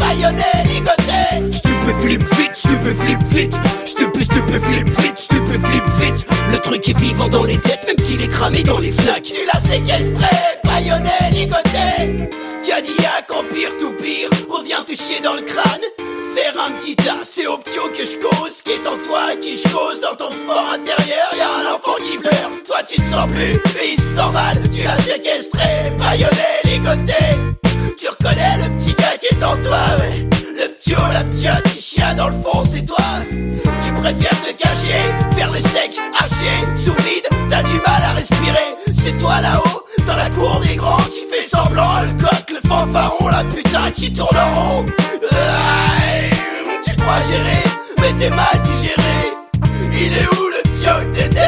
séquestré, 0.00 0.06
baïonné, 0.06 0.44
ligoté 0.68 1.52
Stupéflip 1.52 2.22
vite, 2.34 2.54
stupéflip 2.54 3.22
vite 3.28 3.58
Stupé, 3.84 4.24
stupéflip 4.24 4.90
vite, 5.00 5.18
stupéflip 5.18 5.90
vite 6.00 6.26
Le 6.50 6.58
truc 6.58 6.88
est 6.88 6.98
vivant 6.98 7.28
dans 7.28 7.44
les 7.44 7.58
têtes, 7.58 7.84
même 7.86 7.98
s'il 7.98 8.22
est 8.22 8.28
cramé 8.28 8.62
dans 8.62 8.78
les 8.78 8.92
fnacs 8.92 9.22
Tu 9.22 9.44
l'as 9.46 9.60
séquestré, 9.60 10.36
baïonné, 10.64 11.10
ligoté. 11.32 12.28
Cadillac, 12.66 13.30
empire 13.30 13.76
tout 13.78 13.92
pire. 13.94 14.28
Reviens 14.48 14.84
te 14.84 14.94
chier 14.94 15.20
dans 15.20 15.34
le 15.34 15.42
crâne. 15.42 15.82
Faire 16.34 16.54
un 16.64 16.72
petit 16.72 16.94
tas, 16.94 17.24
c'est 17.24 17.46
optio 17.46 17.82
que 17.88 18.04
je 18.04 18.16
cause. 18.18 18.58
Ce 18.58 18.62
qui 18.62 18.70
est 18.70 18.86
en 18.86 18.96
toi, 18.96 19.34
qui 19.40 19.56
je 19.56 19.64
cause 19.64 20.00
Dans 20.00 20.14
ton 20.14 20.30
fort 20.46 20.72
intérieur, 20.72 21.28
y'a 21.36 21.48
un 21.48 21.74
enfant 21.74 21.96
qui 22.04 22.16
pleure. 22.18 22.50
Toi 22.66 22.82
tu 22.86 22.96
te 22.96 23.10
sens 23.10 23.26
plus, 23.30 23.52
et 23.80 23.92
il 23.92 23.96
se 23.96 24.02
sent 24.02 24.32
mal. 24.32 24.56
Tu 24.74 24.84
l'as 24.84 25.00
séquestré, 25.00 25.90
baïonné, 25.98 26.60
ligoté 26.64 27.60
Tu 27.96 28.08
reconnais 28.08 28.58
le 28.58 28.76
petit 28.76 28.94
gars 28.94 29.16
qui 29.18 29.26
est 29.34 29.44
en 29.44 29.56
toi, 29.56 29.96
Le 29.98 30.68
petit 30.74 30.94
haut, 30.94 31.12
la 31.12 31.24
petite 31.24 31.80
chien 31.80 32.14
dans 32.14 32.28
le 32.28 32.34
fond, 32.34 32.62
c'est 32.64 32.84
toi. 32.84 33.04
Tu 33.30 33.92
préfères 33.92 34.42
te 34.42 34.52
cacher, 34.52 35.14
faire 35.34 35.50
le 35.50 35.58
steak 35.60 35.98
haché 36.18 36.76
Sous 36.76 36.94
vide, 36.94 37.26
t'as 37.48 37.62
du 37.62 37.74
mal 37.86 38.02
à 38.02 38.12
respirer. 38.12 38.76
C'est 38.92 39.16
toi 39.16 39.40
là-haut, 39.40 39.82
dans 40.06 40.16
la 40.16 40.28
cour 40.30 40.60
des 40.60 40.76
grands 40.76 40.98
Tu 40.98 41.26
fais 41.30 41.46
semblant, 41.48 42.00
le 42.02 42.22
coq, 42.22 42.50
le 42.50 42.68
fanfaron 42.68 43.28
La 43.28 43.44
putain 43.44 43.90
qui 43.90 44.12
tourne 44.12 44.36
en 44.36 44.54
rond. 44.54 44.86
Tu 46.84 46.96
crois 46.96 47.20
gérer, 47.30 47.62
mais 48.00 48.12
t'es 48.18 48.30
mal 48.30 48.60
digéré. 48.62 49.00
Il 49.92 50.12
est 50.12 50.26
où 50.26 50.48
le 50.48 50.62
ptioc 50.70 51.10
d'été 51.12 51.40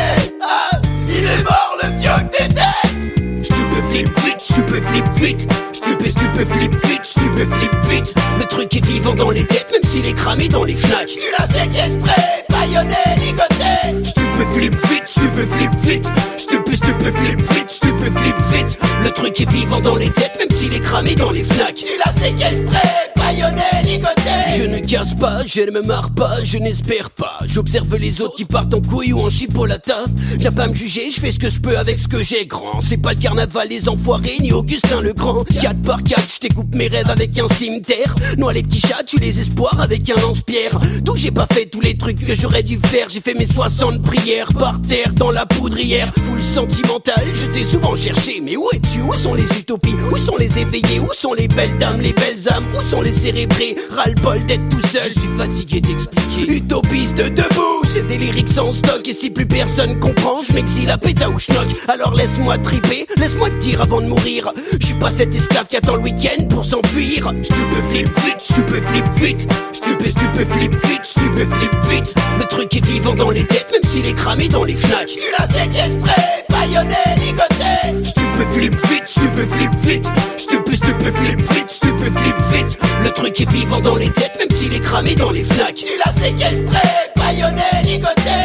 Ah, 0.43 0.71
il 1.09 1.25
est 1.25 1.45
mort 1.45 1.77
le 1.83 1.97
ptioc 1.97 2.31
d'été 2.33 3.43
Stupéflip 3.43 4.22
vite, 4.53 4.69
stupéflip 4.69 5.09
vite. 5.17 5.49
Stupé, 5.73 6.11
stupéflip 6.11 6.87
vite, 6.87 7.05
stupéflip 7.05 7.75
vite. 7.89 8.15
Le 8.39 8.45
truc 8.45 8.77
est 8.77 8.87
vivant 8.87 9.15
dans 9.15 9.31
les 9.31 9.45
têtes 9.45 9.69
même 9.73 9.85
s'il 9.85 10.07
est 10.07 10.13
cramé 10.13 10.49
dans 10.49 10.65
les 10.65 10.75
fnacs 10.75 11.09
Tu 11.09 11.31
l'as 11.39 11.47
séquestré, 11.47 12.23
baïonné, 12.51 12.97
ligoté. 13.19 14.05
Stupéflip 14.05 14.75
vite, 14.89 15.07
stupéflip 15.07 15.75
vite. 15.83 16.11
Stupé, 16.37 16.77
stupéflip 16.77 17.43
vite, 17.53 17.71
stupéflip 17.71 18.37
vite. 18.53 18.79
Le 19.03 19.11
truc 19.11 19.41
est 19.41 19.51
vivant 19.51 19.81
dans 19.81 19.97
les 19.97 20.11
têtes 20.11 20.37
même 20.39 20.51
s'il 20.59 20.75
est 20.75 20.81
cramé 20.81 21.15
dans 21.15 21.31
les 21.31 21.43
fnacs 21.43 21.75
Tu 21.75 21.99
l'as 21.99 22.13
séquestré, 22.13 22.79
baïonné, 23.17 23.63
ligoté. 23.85 24.13
Je 24.57 24.65
ne 24.65 24.79
casse 24.79 25.15
pas, 25.15 25.41
je 25.47 25.63
ne 25.63 25.71
me 25.71 25.83
marre 25.83 26.13
pas, 26.15 26.45
je 26.45 26.59
n'espère 26.59 27.11
pas. 27.11 27.39
J'observe 27.47 27.97
les 27.97 28.21
autres 28.21 28.37
qui 28.37 28.45
partent 28.45 28.75
en 28.75 28.81
couille 28.81 29.13
ou 29.13 29.21
en 29.21 29.31
chipolata 29.31 30.05
Viens 30.39 30.53
pas 30.53 30.67
me 30.67 30.75
juger, 30.75 31.11
je 31.11 31.21
fais 31.21 31.31
ce 31.31 31.39
que 31.39 31.49
je 31.49 31.61
peux 31.61 31.79
avec 31.79 31.99
ce 31.99 32.09
que 32.09 32.23
j'ai 32.23 32.47
grand. 32.47 32.81
C'est 32.81 32.97
pas 32.97 33.15
le 33.15 33.21
carnaval 33.21 33.69
des 33.69 33.89
enfoirés 33.89 34.37
ni 34.43 34.53
Augustin 34.53 35.01
le 35.01 35.13
Grand. 35.13 35.45
4 35.45 35.83
par 35.83 36.03
4, 36.03 36.21
je 36.35 36.49
découpe 36.49 36.75
mes 36.75 36.89
rêves 36.89 37.09
avec 37.09 37.39
un 37.39 37.47
cimetière. 37.47 38.15
Noie 38.37 38.53
les 38.53 38.63
petits 38.63 38.81
chats, 38.81 39.05
tu 39.07 39.17
les 39.17 39.41
espoirs 39.41 39.81
avec 39.81 40.11
un 40.11 40.21
lance-pierre. 40.21 40.79
D'où 41.03 41.17
j'ai 41.17 41.31
pas 41.31 41.47
fait 41.53 41.67
tous 41.67 41.81
les 41.81 41.97
trucs 41.97 42.19
que 42.27 42.35
j'aurais 42.35 42.63
dû 42.63 42.79
faire. 42.79 43.09
J'ai 43.09 43.21
fait 43.21 43.35
mes 43.35 43.47
60 43.47 44.03
prières 44.03 44.49
par 44.59 44.83
terre 44.83 45.13
dans 45.15 45.31
la 45.31 45.47
poudrière. 45.47 46.13
Full 46.25 46.43
sentimental, 46.43 47.25
je 47.33 47.47
t'ai 47.47 47.63
souvent 47.63 47.95
cherché. 47.95 48.43
Mais 48.45 48.57
où 48.57 48.69
es-tu? 48.73 49.01
Où 49.01 49.13
sont 49.13 49.35
les 49.35 49.47
utopies? 49.59 49.95
Où 50.11 50.17
sont 50.17 50.37
les 50.37 50.59
éveillés? 50.59 50.99
Où 50.99 51.13
sont 51.15 51.35
les 51.35 51.49
belles 51.49 51.79
dames, 51.79 52.01
les 52.01 52.13
belles 52.13 52.53
âmes? 52.53 52.67
Où 52.77 52.83
sont 52.83 53.01
les 53.01 53.13
décérébré, 53.13 53.77
ras-le-bol 53.91 54.45
d'être 54.47 54.69
tout 54.69 54.81
seul. 54.81 55.03
Je 55.03 55.21
suis 55.21 55.37
fatigué 55.37 55.81
d'expliquer. 55.81 56.57
Utopiste 56.57 57.17
debout, 57.17 57.82
j'ai 57.93 58.03
des 58.03 58.17
lyrics 58.17 58.49
sans 58.49 58.73
stock. 58.73 59.07
Et 59.09 59.13
si 59.13 59.31
plus 59.31 59.47
personne 59.47 59.99
comprend, 59.99 60.39
je 60.49 60.53
m'exile 60.55 60.91
à 60.91 60.99
péta 60.99 61.29
ou 61.29 61.39
schnock. 61.39 61.69
Alors 61.89 62.15
laisse-moi 62.15 62.59
triper, 62.59 63.07
laisse-moi 63.19 63.51
te 63.51 63.57
dire 63.57 63.81
avant 63.81 64.01
de 64.01 64.07
mourir. 64.07 64.51
Je 64.81 64.87
suis 64.87 64.95
pas 64.95 65.11
cet 65.11 65.35
esclave 65.35 65.67
qui 65.69 65.77
attend 65.77 65.97
le 65.97 66.03
week-end 66.03 66.45
pour 66.49 66.65
s'enfuir. 66.65 67.33
Stupéflip 67.43 68.09
vite, 68.25 68.41
stupéflip 68.41 69.09
vite. 69.17 69.53
Stupé, 69.73 70.11
stupéflip 70.11 70.75
vite, 70.87 71.05
stupéflip 71.05 71.75
vite. 71.89 72.15
Le 72.39 72.45
truc 72.45 72.77
est 72.77 72.87
vivant 72.87 73.15
dans 73.15 73.31
les 73.31 73.45
têtes, 73.45 73.69
même 73.73 73.85
s'il 73.85 74.07
est 74.07 74.15
cramé 74.15 74.49
dans 74.49 74.65
les 74.65 74.75
fnacs. 74.75 75.09
Tu 75.09 75.21
l'as 75.39 75.47
séquestré, 75.47 76.23
baïonné, 76.49 76.97
ligoté. 77.21 78.05
Stupéflip 78.05 78.75
vite, 78.87 79.07
stupéflip 79.07 79.75
vite. 79.83 80.09
Stupé, 80.37 80.77
stupéflip 80.77 81.43
vite, 81.53 81.71
stupéflip 81.71 82.37
vite. 82.53 82.79
Le 83.03 83.11
truc 83.11 83.41
est 83.41 83.51
vivant 83.51 83.81
dans 83.81 83.97
les 83.97 84.09
têtes, 84.11 84.37
même 84.39 84.51
s'il 84.51 84.73
est 84.73 84.81
cramé 84.81 85.15
dans 85.15 85.31
les 85.31 85.43
fnacs. 85.43 85.75
Tu 85.75 85.99
l'as 85.99 86.13
séquestré, 86.13 86.81
baïonné, 87.23 87.71
ligoté. 87.85 88.39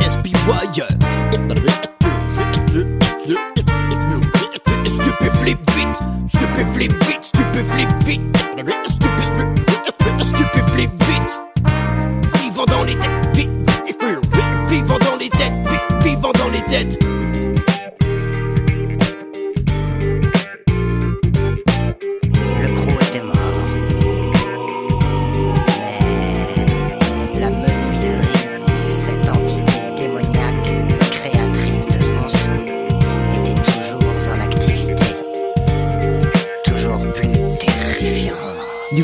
SPY. 0.00 0.32
Stupéflip 4.84 5.58
vite, 5.72 5.98
stupéflip 6.26 6.92
vite, 7.04 7.24
stupéflip 7.24 7.88
vite, 8.04 8.36
Stupé- 8.88 10.24
stupéflip 10.24 10.90
vite. 11.04 11.42
Vivant 12.42 12.64
dans 12.66 12.82
les 12.84 12.94
têtes, 12.96 13.38
vivant 14.68 14.98
dans 14.98 15.16
les 15.16 15.30
têtes, 15.30 15.52
vivant 16.04 16.32
dans 16.32 16.48
les 16.52 16.62
têtes. 16.62 17.05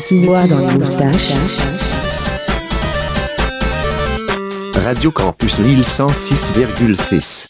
Quinoa 0.07 0.47
dans 0.47 0.59
les 0.59 0.73
moustaches. 0.77 1.33
Radio 4.85 5.11
Campus 5.11 5.59
Lille 5.59 5.81
106,6. 5.81 7.47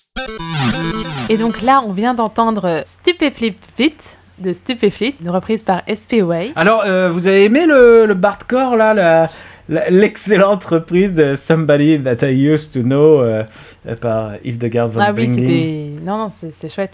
Et 1.30 1.38
donc 1.38 1.62
là, 1.62 1.82
on 1.86 1.92
vient 1.94 2.14
d'entendre 2.14 2.84
Stupéflip 2.86 3.58
Fit 3.76 3.94
de 4.40 4.52
Stupéflip, 4.54 5.20
une 5.22 5.30
reprise 5.30 5.64
par 5.64 5.82
SPOA. 5.88 6.52
Alors, 6.56 6.84
euh, 6.86 7.10
vous 7.10 7.28
avez 7.28 7.46
aimé 7.46 7.66
le, 7.66 8.06
le 8.06 8.14
Bardcore, 8.14 8.76
là, 8.76 8.94
la- 8.94 9.30
l'excellente 9.70 10.64
reprise 10.66 11.14
de 11.14 11.36
Somebody 11.36 12.00
That 12.02 12.28
I 12.28 12.48
Used 12.50 12.72
to 12.74 12.82
Know 12.82 13.22
euh, 13.22 13.44
euh, 13.88 13.96
par 13.96 14.32
Hildegard 14.44 14.90
von 14.90 15.00
Ah 15.02 15.14
oui, 15.14 15.28
c'était. 15.30 15.92
Non, 16.06 16.18
non, 16.18 16.32
c'est 16.60 16.74
chouette. 16.74 16.94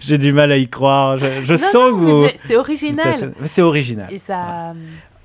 J'ai 0.00 0.18
du 0.18 0.32
mal 0.32 0.52
à 0.52 0.56
y 0.56 0.68
croire. 0.68 1.16
Je, 1.16 1.26
je 1.44 1.52
Non, 1.52 1.58
sens 1.58 1.72
que 1.90 1.96
vous. 1.96 2.26
c'est 2.44 2.56
original. 2.56 3.32
C'est 3.46 3.62
original. 3.62 4.08
Et 4.12 4.18
ça, 4.18 4.74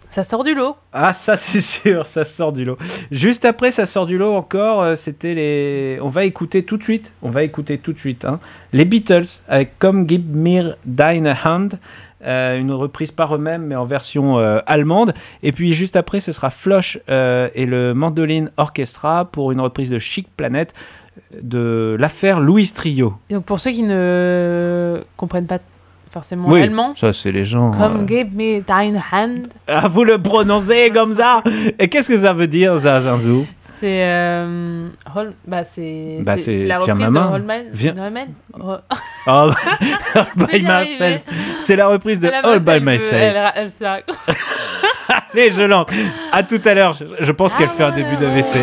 ça 0.10 0.24
sort 0.24 0.43
du 0.43 0.55
lot. 0.55 0.76
Ah, 0.93 1.14
ça 1.14 1.36
c'est 1.36 1.62
sûr, 1.62 2.05
ça 2.05 2.24
sort 2.24 2.53
du 2.53 2.64
lot. 2.64 2.78
Juste 3.12 3.43
après, 3.45 3.72
ça 3.72 3.86
sort 3.86 4.05
du 4.05 4.18
lot 4.18 4.34
encore. 4.36 4.82
euh, 4.82 4.95
C'était 4.95 5.34
les. 5.34 5.99
On 6.01 6.08
va 6.08 6.24
écouter 6.24 6.64
tout 6.64 6.78
de 6.78 6.84
suite. 6.84 7.12
On 7.22 7.30
va 7.30 7.43
écouter 7.43 7.78
tout 7.78 7.93
de 7.93 7.99
suite. 7.99 8.24
hein, 8.26 8.39
les 8.74 8.86
Beatles 8.86 9.26
avec 9.49 9.78
Come 9.80 10.08
Give 10.08 10.24
Me 10.34 10.74
Thine 10.86 11.36
Hand. 11.43 11.78
Euh, 12.26 12.59
une 12.59 12.72
reprise 12.72 13.11
par 13.11 13.36
eux-mêmes, 13.36 13.63
mais 13.63 13.76
en 13.76 13.86
version 13.86 14.39
euh, 14.39 14.59
allemande. 14.65 15.13
Et 15.43 15.51
puis 15.51 15.74
juste 15.74 15.95
après, 15.95 16.20
ce 16.20 16.32
sera 16.32 16.51
euh, 17.09 17.49
et 17.53 17.65
le 17.65 17.93
Mandoline 17.93 18.51
Orchestra 18.57 19.26
pour 19.26 19.51
une 19.51 19.61
reprise 19.61 19.89
de 19.89 19.99
Chic 19.99 20.28
Planet 20.36 20.74
de 21.39 21.95
l'affaire 21.99 22.39
Louis 22.39 22.72
Trio. 22.74 23.13
Donc 23.30 23.45
pour 23.45 23.59
ceux 23.59 23.72
qui 23.72 23.84
ne 23.84 25.01
comprennent 25.15 25.47
pas 25.47 25.59
forcément 26.18 26.49
Oui, 26.49 26.63
allemand, 26.63 26.93
ça 26.95 27.13
c'est 27.13 27.32
les 27.32 27.45
gens. 27.45 27.70
comme 27.72 28.01
euh, 28.03 28.07
Give 28.07 28.36
Me 28.36 28.61
Thine 28.61 28.99
Hand, 29.11 29.47
Ah, 29.68 29.88
vous 29.88 30.03
le 30.03 30.18
prononcez 30.22 30.89
comme 30.91 31.15
ça 31.15 31.43
Et 31.78 31.88
qu'est-ce 31.89 32.09
que 32.09 32.18
ça 32.18 32.34
veut 32.34 32.47
dire, 32.47 32.76
Zazinzou 32.78 33.45
c'est. 33.80 34.01
euh, 34.03 34.88
Hol- 35.15 35.34
bah, 35.45 35.61
c'est 35.76 36.18
Bah, 36.24 36.36
c'est- 36.38 36.65
la 36.65 36.80
Tiens 36.80 36.95
reprise 36.95 37.11
ma 37.11 37.20
de. 37.22 37.34
Holman. 37.36 37.63
Viens. 37.72 37.93
Neumann 37.93 38.30
Ho- 38.59 38.78
All 39.28 39.53
by 40.36 40.61
myself. 40.63 41.22
C'est 41.59 41.76
la 41.76 41.88
reprise 41.88 42.18
de 42.18 42.28
All 42.30 42.59
by 42.59 42.72
elle 42.72 42.84
myself. 42.84 43.13
Elle, 43.13 43.51
elle 43.55 43.70
se 43.70 43.84
la- 43.84 43.99
Allez, 45.34 45.51
je 45.51 45.63
lance. 45.63 45.88
À 46.32 46.41
tout 46.41 46.59
à 46.65 46.74
l'heure. 46.74 46.93
Je, 46.93 47.05
je 47.24 47.32
pense 47.32 47.53
qu'elle 47.53 47.70
fait 47.70 47.84
un 47.84 47.91
début 47.91 48.15
de 48.18 48.26
WC. 48.26 48.57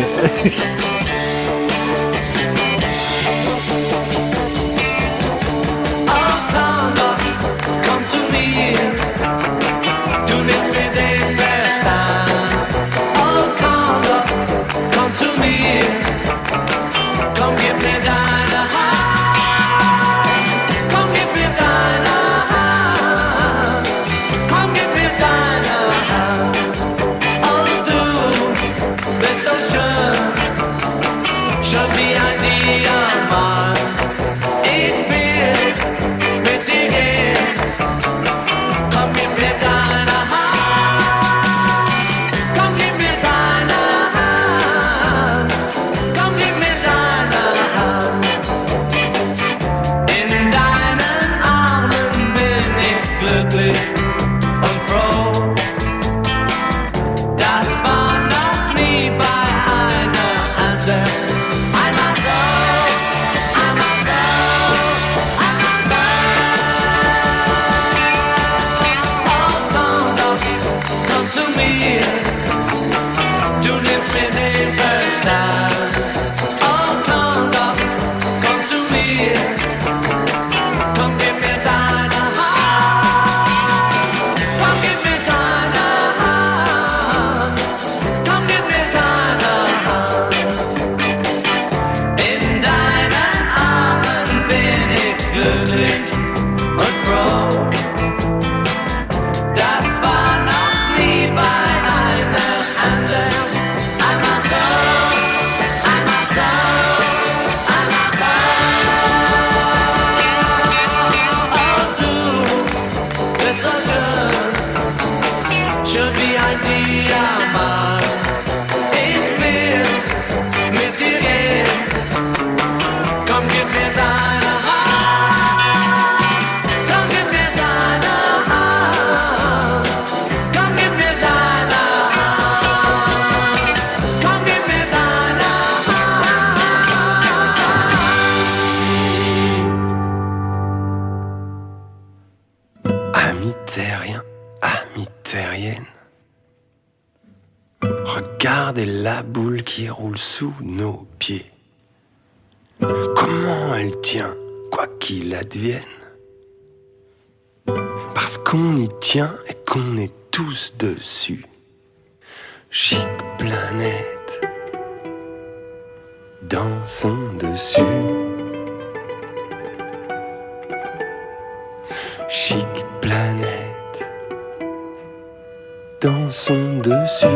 dessus. 176.81 177.27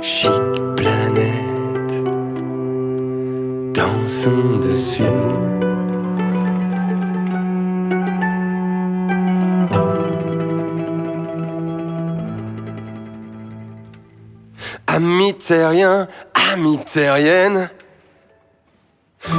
Chic 0.00 0.30
planète, 0.76 1.94
dansons 3.74 4.58
dessus. 4.62 5.02
Amis 14.86 15.34
terriens, 15.34 16.08
amis 16.52 16.78
terriennes, 16.84 17.70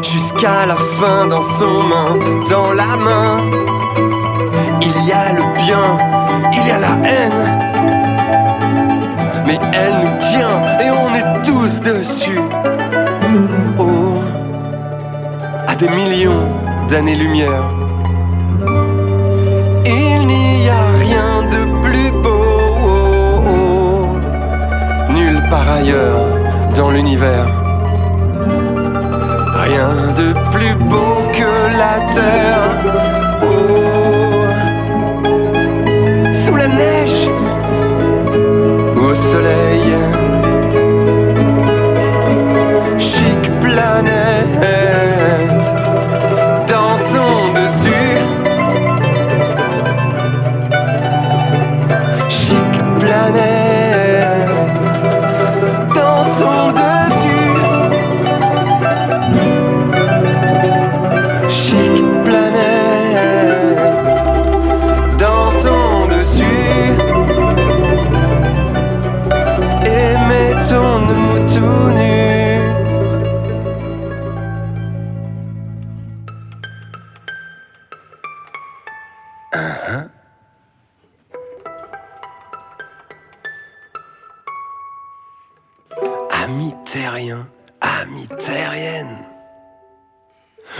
jusqu'à 0.01 0.65
la 0.65 0.77
fin 0.77 1.27
dans 1.27 1.41
son 1.41 1.83
main, 1.83 2.17
dans 2.49 2.71
la 2.73 2.95
main. 2.95 3.37
Il 4.81 5.07
y 5.07 5.11
a 5.11 5.33
le 5.33 5.48
la 6.89 7.09
haine. 7.09 7.43
Mais 9.45 9.59
elle 9.73 9.95
nous 10.03 10.17
tient 10.19 10.61
et 10.83 10.89
on 10.91 11.13
est 11.13 11.45
tous 11.45 11.81
dessus. 11.81 12.39
Oh, 13.77 14.21
à 15.67 15.75
des 15.75 15.89
millions 15.89 16.47
d'années-lumière. 16.89 17.63
Il 19.85 20.27
n'y 20.27 20.69
a 20.69 20.85
rien 21.05 21.43
de 21.55 21.61
plus 21.83 22.11
beau, 22.23 22.45
oh, 22.85 23.41
oh, 23.49 25.13
nul 25.13 25.41
par 25.49 25.69
ailleurs 25.71 26.25
dans 26.75 26.91
l'univers. 26.91 27.47
Rien 29.65 29.89
de 30.15 30.33
plus 30.51 30.75
beau 30.85 31.23
que 31.33 31.77
la 31.77 32.13
terre. 32.13 32.68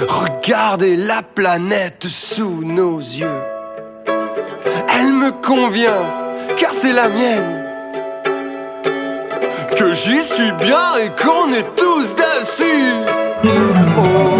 Regardez 0.08 0.96
la 0.96 1.22
planète 1.24 2.08
sous 2.08 2.64
nos 2.64 3.00
yeux. 3.00 3.42
Elle 4.98 5.14
me 5.14 5.32
convient, 5.32 6.04
car 6.58 6.72
c'est 6.72 6.94
la 6.94 7.10
mienne. 7.10 7.66
Que 9.78 9.94
j'y 9.94 10.22
suis 10.24 10.52
bien 10.54 10.96
et 11.04 11.10
qu'on 11.22 11.52
est 11.52 11.76
tous 11.76 12.16
dessus. 12.16 12.94
Oh. 13.98 14.39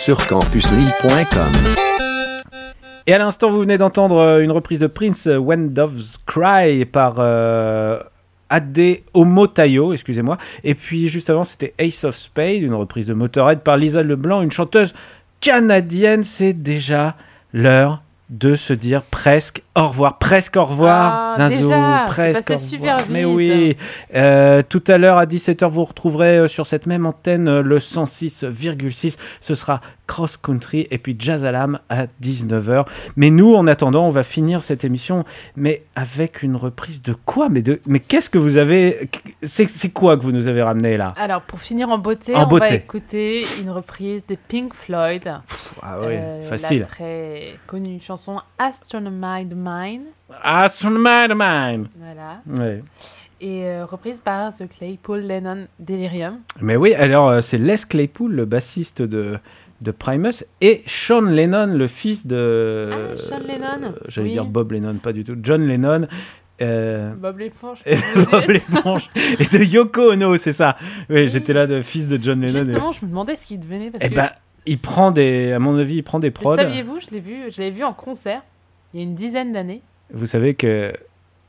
Sur 0.00 0.26
campuslille.com. 0.26 1.52
Et 3.06 3.12
à 3.12 3.18
l'instant, 3.18 3.50
vous 3.50 3.60
venez 3.60 3.76
d'entendre 3.76 4.16
euh, 4.16 4.42
une 4.42 4.50
reprise 4.50 4.78
de 4.78 4.86
Prince, 4.86 5.26
When 5.26 5.74
Doves 5.74 6.16
Cry, 6.24 6.86
par 6.86 7.16
euh, 7.18 8.00
Ade 8.48 9.00
Omotayo, 9.12 9.92
excusez-moi. 9.92 10.38
Et 10.64 10.74
puis 10.74 11.08
juste 11.08 11.28
avant, 11.28 11.44
c'était 11.44 11.74
Ace 11.78 12.04
of 12.04 12.16
Spade, 12.16 12.62
une 12.62 12.72
reprise 12.72 13.06
de 13.06 13.14
Motorhead 13.14 13.60
par 13.60 13.76
Lisa 13.76 14.02
Leblanc, 14.02 14.40
une 14.40 14.50
chanteuse 14.50 14.94
canadienne. 15.40 16.22
C'est 16.22 16.54
déjà 16.54 17.14
l'heure 17.52 18.02
de 18.30 18.54
se 18.54 18.72
dire 18.72 19.02
presque 19.02 19.62
au 19.74 19.88
revoir, 19.88 20.16
presque 20.18 20.56
au 20.56 20.64
revoir, 20.64 21.34
Ah, 21.36 21.48
déjà, 21.48 22.04
presque 22.06 22.46
passé 22.46 22.64
au 22.64 22.68
super 22.68 22.92
revoir. 22.98 23.10
Mais 23.10 23.24
oui, 23.24 23.76
Euh, 24.14 24.62
tout 24.68 24.82
à 24.86 24.98
l'heure 24.98 25.18
à 25.18 25.26
17h, 25.26 25.68
vous 25.68 25.82
retrouverez 25.84 26.38
euh, 26.38 26.48
sur 26.48 26.64
cette 26.64 26.86
même 26.86 27.06
antenne 27.06 27.48
euh, 27.48 27.62
le 27.62 27.78
106,6. 27.78 29.16
Ce 29.40 29.54
sera 29.54 29.80
Cross 30.10 30.38
Country 30.38 30.88
et 30.90 30.98
puis 30.98 31.14
Jazz 31.16 31.44
à 31.44 31.52
l'âme 31.52 31.78
à 31.88 32.06
19h. 32.20 32.84
Mais 33.14 33.30
nous, 33.30 33.54
en 33.54 33.68
attendant, 33.68 34.06
on 34.08 34.10
va 34.10 34.24
finir 34.24 34.60
cette 34.60 34.82
émission, 34.82 35.24
mais 35.54 35.84
avec 35.94 36.42
une 36.42 36.56
reprise 36.56 37.00
de 37.00 37.12
quoi? 37.12 37.48
Mais 37.48 37.62
de, 37.62 37.80
mais 37.86 38.00
qu'est-ce 38.00 38.28
que 38.28 38.36
vous 38.36 38.56
avez 38.56 39.08
C'est 39.44 39.90
quoi 39.90 40.16
que 40.16 40.22
vous 40.24 40.32
nous 40.32 40.48
avez 40.48 40.62
ramené 40.62 40.96
là? 40.96 41.12
Alors, 41.16 41.42
pour 41.42 41.60
finir 41.60 41.90
en 41.90 41.98
beauté, 41.98 42.34
En 42.34 42.42
on 42.42 42.48
beauté. 42.48 42.70
va 42.70 42.74
écouter 42.74 43.44
une 43.62 43.70
reprise 43.70 44.26
de 44.26 44.36
Pink 44.48 44.74
Floyd. 44.74 45.22
Ah 45.80 45.98
oui, 46.00 46.06
Euh, 46.08 46.42
facile. 46.42 46.80
La 46.80 46.86
très 46.86 47.54
connue 47.68 48.00
chanson 48.00 48.40
Astronomide 48.58 49.54
Mine. 49.56 50.06
Astronomy 50.42 51.30
of 51.32 51.38
Mine. 51.38 51.88
Voilà. 51.96 52.40
Et 53.42 53.64
euh, 53.64 53.86
reprise 53.86 54.20
par 54.20 54.54
The 54.54 54.68
Claypool 54.68 55.20
Lennon 55.20 55.66
Delirium. 55.78 56.40
Mais 56.60 56.76
oui, 56.76 56.92
alors 56.92 57.30
euh, 57.30 57.40
c'est 57.40 57.56
Les 57.56 57.78
Claypool, 57.78 58.32
le 58.34 58.44
bassiste 58.44 59.00
de, 59.00 59.38
de 59.80 59.90
Primus, 59.92 60.44
et 60.60 60.82
Sean 60.86 61.22
Lennon, 61.22 61.66
le 61.74 61.88
fils 61.88 62.26
de. 62.26 62.90
Ah, 62.92 63.16
Sean 63.16 63.38
Lennon, 63.40 63.82
euh, 63.84 63.92
J'allais 64.08 64.26
oui. 64.28 64.32
dire 64.32 64.44
Bob 64.44 64.72
Lennon, 64.72 64.96
pas 64.96 65.12
du 65.12 65.24
tout. 65.24 65.36
John 65.42 65.66
Lennon. 65.66 66.06
euh, 66.60 67.14
Bob 67.14 67.38
l'éponge. 67.38 67.80
et 67.86 67.94
et 67.94 69.58
de 69.58 69.64
Yoko 69.64 70.12
Ono, 70.12 70.36
c'est 70.36 70.52
ça. 70.52 70.76
Oui, 71.08 71.28
j'étais 71.28 71.52
là 71.54 71.66
de 71.66 71.80
fils 71.80 72.08
de 72.08 72.22
John 72.22 72.40
Lennon. 72.40 72.58
et- 72.60 72.62
Justement, 72.64 72.92
je 72.92 73.04
me 73.04 73.08
demandais 73.10 73.36
ce 73.36 73.46
qu'il 73.46 73.58
devenait. 73.60 73.90
Parce 73.90 74.04
Eh 74.04 74.10
que, 74.10 74.14
ben, 74.14 74.30
il 74.66 74.78
prend 74.78 75.10
des, 75.10 75.52
à 75.52 75.58
mon 75.58 75.78
avis, 75.78 75.96
il 75.96 76.02
prend 76.02 76.18
des 76.18 76.30
prods. 76.30 76.56
saviez-vous, 76.56 76.98
je 77.00 77.06
l'ai 77.14 77.20
vu, 77.20 77.36
je 77.50 77.60
l'ai 77.62 77.70
vu 77.70 77.82
en 77.82 77.94
concert 77.94 78.42
il 78.92 78.98
y 78.98 79.02
a 79.02 79.04
une 79.04 79.14
dizaine 79.14 79.52
d'années. 79.52 79.80
Vous 80.12 80.26
savez 80.26 80.54
que 80.54 80.92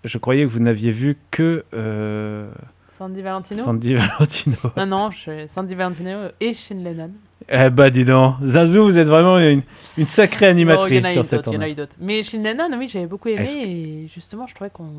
je 0.05 0.17
croyais 0.19 0.43
que 0.45 0.49
vous 0.49 0.59
n'aviez 0.61 0.91
vu 0.91 1.17
que 1.31 1.65
euh, 1.73 2.49
Sandy 2.97 3.21
Valentino. 3.21 3.63
Sandy 3.63 3.95
Valentino. 3.95 4.55
Non, 4.77 4.85
non, 4.85 5.09
je- 5.11 5.47
Sandy 5.47 5.75
Valentino 5.75 6.27
et 6.39 6.53
Sean 6.53 6.75
Lennon. 6.81 7.11
Eh 7.53 7.69
bah 7.69 7.89
dis 7.89 8.05
donc, 8.05 8.35
Zazou, 8.43 8.83
vous 8.83 8.97
êtes 8.97 9.07
vraiment 9.07 9.37
une, 9.37 9.61
une 9.97 10.07
sacrée 10.07 10.45
il 10.45 10.49
y 10.49 10.51
animatrice 10.51 11.03
en 11.03 11.07
a 11.07 11.11
eu 11.11 11.13
sur 11.13 11.25
cette 11.25 11.45
d'autres, 11.45 11.51
il 11.51 11.55
y 11.55 11.57
en 11.57 11.61
a 11.61 11.65
onde. 11.65 11.71
eu 11.71 11.75
d'autres. 11.75 11.95
Mais 11.99 12.23
Sean 12.23 12.41
Lennon, 12.41 12.69
oui, 12.77 12.87
j'avais 12.87 13.07
beaucoup 13.07 13.27
aimé 13.27 13.41
Est-ce 13.41 13.57
et 13.57 14.07
justement, 14.13 14.47
je 14.47 14.55
trouvais 14.55 14.69
qu'on. 14.69 14.89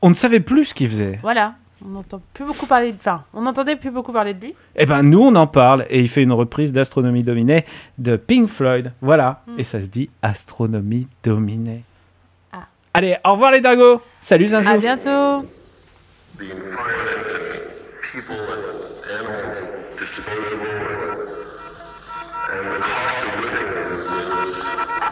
On 0.00 0.08
ne 0.08 0.14
savait 0.14 0.40
plus 0.40 0.66
ce 0.66 0.74
qu'il 0.74 0.88
faisait. 0.88 1.18
Voilà, 1.22 1.54
on 1.84 1.88
n'entend 1.88 2.22
plus 2.32 2.44
beaucoup 2.44 2.66
parler 2.66 2.92
de. 2.92 2.96
Enfin, 2.96 3.24
on 3.34 3.42
n'entendait 3.42 3.76
plus 3.76 3.90
beaucoup 3.90 4.12
parler 4.12 4.34
de 4.34 4.40
lui. 4.40 4.54
Eh 4.76 4.86
ben 4.86 5.02
nous 5.02 5.20
on 5.20 5.34
en 5.34 5.46
parle 5.48 5.84
et 5.90 6.00
il 6.00 6.08
fait 6.08 6.22
une 6.22 6.32
reprise 6.32 6.72
d'Astronomie 6.72 7.24
dominée 7.24 7.64
de 7.98 8.16
Pink 8.16 8.48
Floyd. 8.48 8.92
Voilà. 9.00 9.42
Hmm. 9.48 9.58
Et 9.58 9.64
ça 9.64 9.80
se 9.80 9.86
dit 9.86 10.08
Astronomie 10.22 11.08
dominée. 11.24 11.82
Ah. 12.52 12.66
Allez, 12.94 13.16
au 13.24 13.32
revoir 13.32 13.50
les 13.50 13.60
dingos. 13.60 14.00
Salut 14.20 14.46
Zinzou. 14.46 14.68
À 14.68 14.78
bientôt. 14.78 15.46
people 18.12 18.36
and 18.36 19.08
animals 19.08 19.58
disposable 19.98 20.66
and 20.66 21.41
the 22.60 22.78
cost 22.80 23.24
of 23.24 23.34
living 23.38 23.72
is, 23.72 24.00
is 24.00 25.11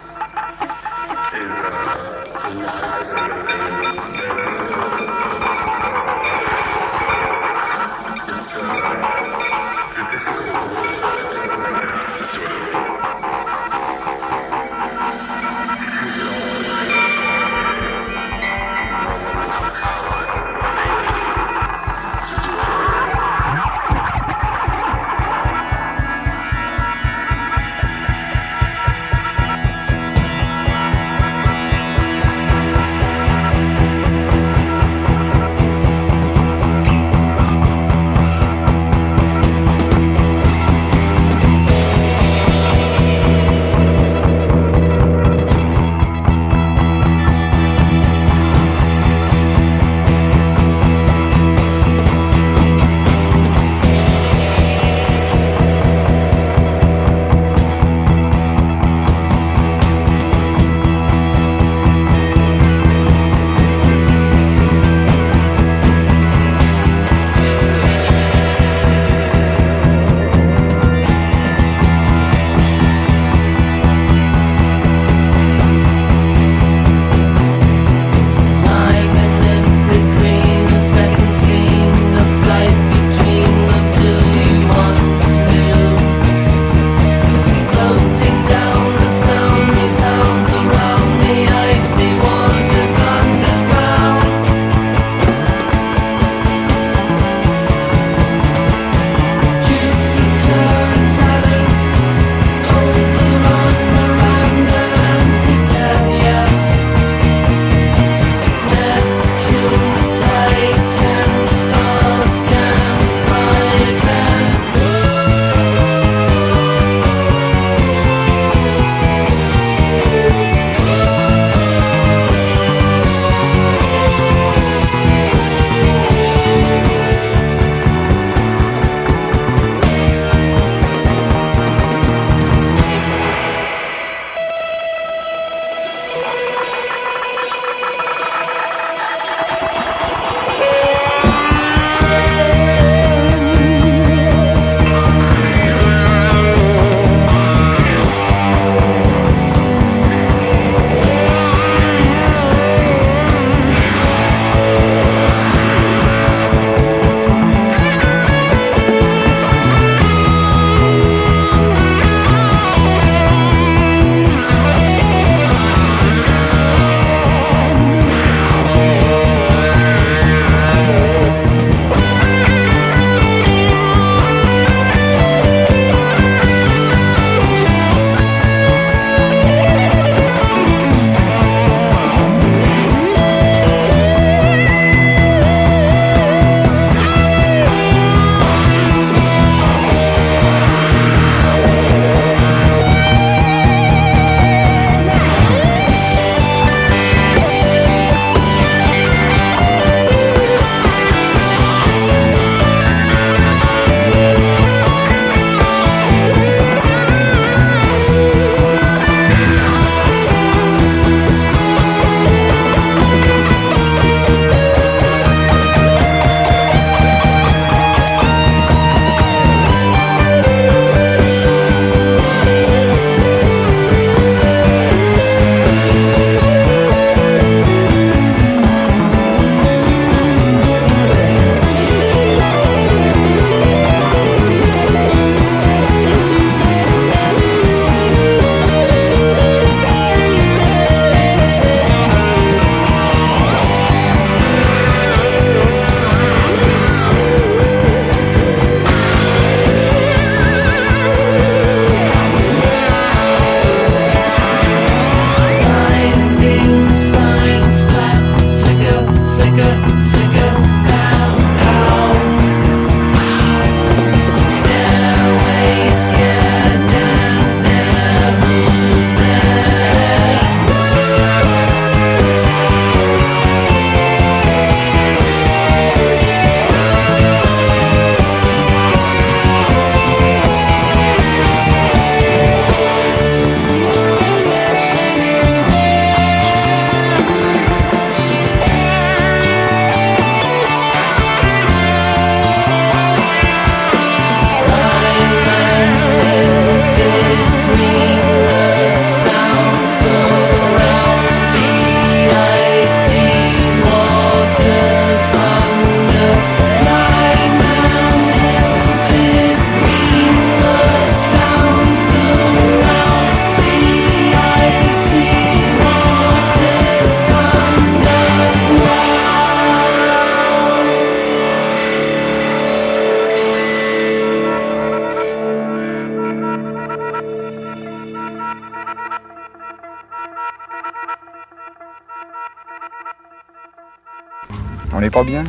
On 334.92 335.00
n'est 335.00 335.10
pas 335.10 335.24
bien? 335.24 335.44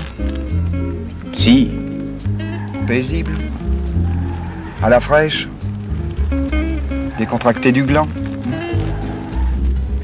Si. 1.33 1.71
Paisible? 2.85 3.33
À 4.81 4.89
la 4.89 4.99
fraîche? 4.99 5.47
Décontracté 7.17 7.71
du 7.71 7.83
gland? 7.83 8.07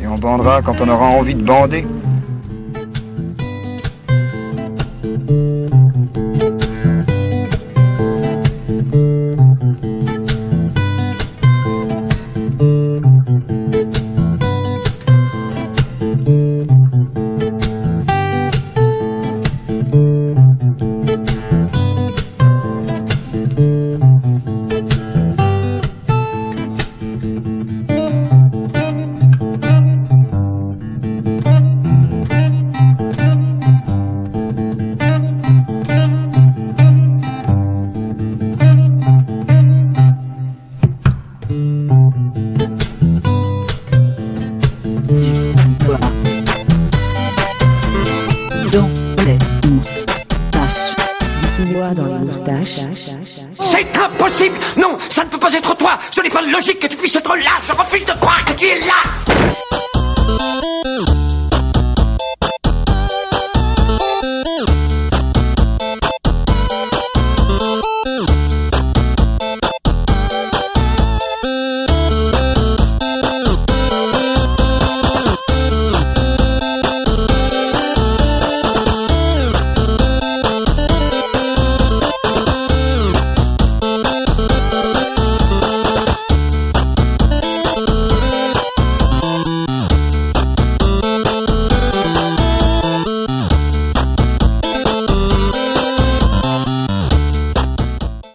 Et 0.02 0.08
on 0.08 0.16
bandera 0.16 0.62
quand 0.62 0.82
on 0.82 0.90
aura 0.90 1.06
envie 1.06 1.36
de 1.36 1.44
bander? 1.44 1.86